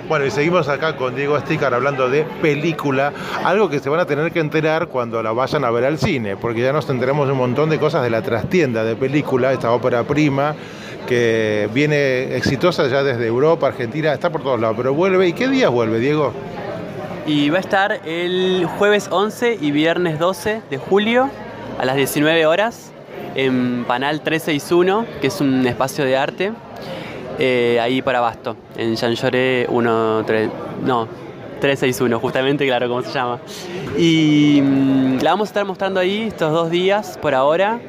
Bueno, 0.08 0.26
y 0.26 0.32
seguimos 0.32 0.68
acá 0.68 0.98
con 0.98 1.16
Diego 1.16 1.40
Sticar 1.40 1.74
hablando 1.74 2.10
de 2.10 2.24
película, 2.42 3.14
algo 3.46 3.70
que 3.70 3.80
se 3.80 3.90
van 3.90 4.02
a 4.02 4.06
tener 4.06 4.32
que 4.34 4.40
enterar 4.40 4.88
cuando 4.88 5.24
la 5.24 5.32
vayan 5.32 5.64
a 5.64 5.72
ver 5.72 5.86
al 5.86 5.98
cine, 6.00 6.36
porque 6.36 6.62
ya 6.62 6.74
nos 6.74 6.90
enteramos 6.90 7.28
de 7.28 7.32
un 7.32 7.38
montón 7.38 7.70
de 7.70 7.80
cosas 7.80 8.04
de 8.04 8.10
la 8.10 8.22
trastienda 8.22 8.84
de 8.84 8.96
película, 8.98 9.54
esta 9.54 9.72
ópera 9.72 10.04
prima, 10.04 10.54
que 11.08 11.70
viene 11.74 12.36
exitosa 12.36 12.88
ya 12.88 13.04
desde 13.04 13.28
Europa, 13.28 13.68
Argentina, 13.68 14.14
está 14.14 14.30
por 14.30 14.44
todos 14.44 14.60
lados, 14.60 14.76
pero 14.78 14.94
vuelve. 14.94 15.28
¿Y 15.28 15.34
qué 15.34 15.48
días 15.48 15.72
vuelve, 15.72 16.00
Diego? 16.00 16.34
Y 17.26 17.50
va 17.50 17.58
a 17.58 17.62
estar 17.62 18.02
el 18.06 18.68
jueves 18.78 19.08
11 19.12 19.58
y 19.62 19.72
viernes 19.72 20.20
12 20.20 20.62
de 20.70 20.78
julio 20.78 21.30
a 21.80 21.86
las 21.86 21.96
19 21.96 22.46
horas 22.46 22.92
en 23.36 23.86
Panal 23.86 24.22
361, 24.22 25.06
que 25.22 25.28
es 25.28 25.42
un 25.42 25.66
espacio 25.66 26.06
de 26.06 26.18
arte, 26.18 26.52
eh, 27.40 27.80
ahí 27.82 28.02
para 28.02 28.20
Abasto, 28.20 28.56
en 28.76 28.96
Jean 28.96 29.14
Lloré 29.14 29.66
1, 29.70 30.24
3, 30.26 30.50
no, 30.84 31.08
361, 31.60 32.20
justamente, 32.20 32.66
claro, 32.66 32.90
cómo 32.90 33.02
se 33.02 33.12
llama. 33.12 33.40
Y 33.98 34.62
mm, 34.62 35.20
la 35.22 35.32
vamos 35.32 35.48
a 35.48 35.52
estar 35.52 35.66
mostrando 35.66 36.00
ahí 36.00 36.24
estos 36.24 36.52
dos 36.52 36.70
días 36.70 37.18
por 37.22 37.34
ahora. 37.34 37.80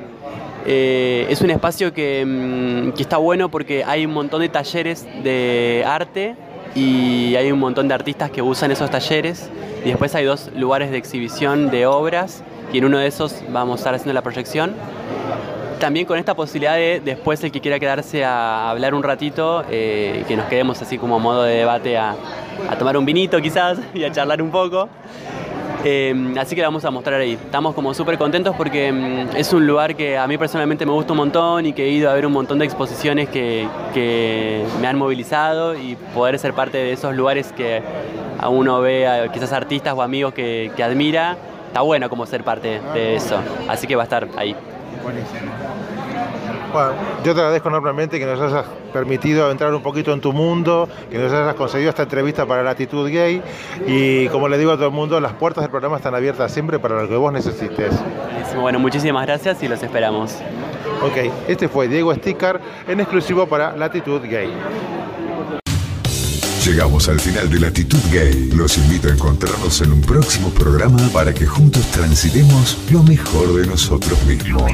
Eh, 0.65 1.27
es 1.29 1.41
un 1.41 1.51
espacio 1.51 1.93
que, 1.93 2.25
mm, 2.25 2.93
que 2.93 3.03
está 3.03 3.17
bueno 3.17 3.49
porque 3.51 3.85
hay 3.85 4.07
un 4.07 4.13
montón 4.13 4.41
de 4.41 4.49
talleres 4.49 5.07
de 5.23 5.85
arte 5.87 6.37
y 6.75 7.35
hay 7.37 7.51
un 7.53 7.59
montón 7.59 7.89
de 7.89 7.95
artistas 7.95 8.31
que 8.31 8.43
usan 8.43 8.71
esos 8.71 8.91
talleres. 8.91 9.51
Y 9.85 9.89
después 9.89 10.15
hay 10.15 10.25
dos 10.25 10.51
lugares 10.55 10.91
de 10.91 10.99
exhibición 10.99 11.71
de 11.71 11.87
obras 11.87 12.43
y 12.73 12.79
en 12.79 12.85
uno 12.85 12.99
de 12.99 13.07
esos 13.07 13.43
vamos 13.51 13.75
a 13.75 13.81
estar 13.81 13.95
haciendo 13.95 14.15
la 14.15 14.23
proyección. 14.23 14.75
También 15.81 16.07
con 16.07 16.17
esta 16.17 16.35
posibilidad 16.35 16.77
de 16.77 17.03
después 17.05 17.43
el 17.43 17.51
que 17.51 17.61
quiera 17.61 17.81
quedarse 17.81 18.25
a 18.25 18.71
hablar 18.71 18.95
un 18.95 19.03
ratito, 19.03 19.65
eh, 19.69 20.25
que 20.29 20.37
nos 20.37 20.47
quedemos 20.47 20.81
así 20.81 20.97
como 20.97 21.19
modo 21.19 21.43
de 21.43 21.57
debate 21.57 21.99
a 21.99 22.15
tomar 22.79 22.97
un 22.97 23.05
vinito 23.05 23.41
quizás 23.41 23.79
y 23.95 24.05
a 24.05 24.13
charlar 24.13 24.41
un 24.41 24.51
poco. 24.51 24.89
Eh, 25.85 26.35
así 26.39 26.55
que 26.55 26.61
la 26.61 26.69
vamos 26.69 26.85
a 26.85 26.91
mostrar 26.91 27.21
ahí. 27.21 27.33
Estamos 27.33 27.75
como 27.75 27.93
súper 27.95 28.19
contentos 28.19 28.55
porque 28.57 28.93
mm, 28.93 29.37
es 29.37 29.53
un 29.53 29.67
lugar 29.67 29.97
que 29.97 30.17
a 30.17 30.27
mí 30.27 30.39
personalmente 30.39 30.87
me 30.87 30.93
gusta 30.93 31.13
un 31.13 31.19
montón 31.19 31.67
y 31.67 31.73
que 31.73 31.85
he 31.85 31.91
ido 31.91 32.11
a 32.11 32.15
ver 32.15 32.27
un 32.27 32.33
montón 32.33 32.59
de 32.59 32.65
exposiciones 32.65 33.29
que, 33.29 33.67
que 33.93 34.65
me 34.81 34.87
han 34.87 34.97
movilizado 34.97 35.75
y 35.77 35.97
poder 36.15 36.39
ser 36.39 36.53
parte 36.53 36.79
de 36.79 36.93
esos 36.93 37.15
lugares 37.15 37.53
que 37.53 37.83
a 38.39 38.49
uno 38.49 38.81
ve 38.81 39.07
a 39.07 39.31
quizás 39.33 39.53
artistas 39.53 39.95
o 39.95 40.03
amigos 40.03 40.35
que, 40.35 40.71
que 40.77 40.83
admira. 40.83 41.37
Está 41.69 41.81
bueno 41.81 42.09
como 42.09 42.27
ser 42.27 42.45
parte 42.45 42.81
de 42.95 43.17
eso. 43.17 43.39
Así 43.69 43.87
que 43.87 43.97
va 43.97 44.03
a 44.03 44.05
estar 44.05 44.29
ahí. 44.37 44.55
Bueno, 46.73 46.93
yo 47.23 47.35
te 47.35 47.41
agradezco 47.41 47.69
enormemente 47.69 48.19
que 48.19 48.25
nos 48.25 48.41
hayas 48.41 48.65
permitido 48.93 49.51
entrar 49.51 49.75
un 49.75 49.83
poquito 49.83 50.13
en 50.13 50.21
tu 50.21 50.33
mundo, 50.33 50.89
que 51.11 51.19
nos 51.19 51.31
hayas 51.31 51.55
conseguido 51.55 51.91
esta 51.91 52.05
entrevista 52.05 52.47
para 52.47 52.63
Latitud 52.63 53.11
Gay 53.11 53.43
y 53.87 54.29
como 54.29 54.49
le 54.49 54.57
digo 54.57 54.73
a 54.73 54.77
todo 54.77 54.87
el 54.87 54.93
mundo, 54.93 55.21
las 55.21 55.35
puertas 55.35 55.63
del 55.63 55.71
programa 55.71 55.97
están 55.97 56.15
abiertas 56.15 56.51
siempre 56.51 56.79
para 56.79 57.03
lo 57.03 57.09
que 57.09 57.17
vos 57.17 57.33
necesites. 57.33 57.93
Bueno, 58.59 58.79
muchísimas 58.79 59.27
gracias 59.27 59.63
y 59.63 59.69
los 59.69 59.83
esperamos. 59.83 60.37
Ok, 61.03 61.31
este 61.49 61.69
fue 61.69 61.89
Diego 61.89 62.15
Sticker 62.15 62.61
en 62.89 63.01
exclusivo 63.01 63.47
para 63.47 63.77
Latitud 63.77 64.23
Gay. 64.23 64.53
Llegamos 66.65 67.09
al 67.09 67.19
final 67.19 67.51
de 67.51 67.59
Latitud 67.59 67.99
Gay. 68.13 68.51
Los 68.55 68.79
invito 68.79 69.09
a 69.09 69.11
encontrarnos 69.11 69.81
en 69.81 69.93
un 69.93 70.01
próximo 70.01 70.49
programa 70.51 70.97
para 71.13 71.35
que 71.35 71.45
juntos 71.45 71.85
transitemos 71.91 72.79
lo 72.93 73.03
mejor 73.03 73.53
de 73.55 73.67
nosotros 73.67 74.23
mismos. 74.25 74.71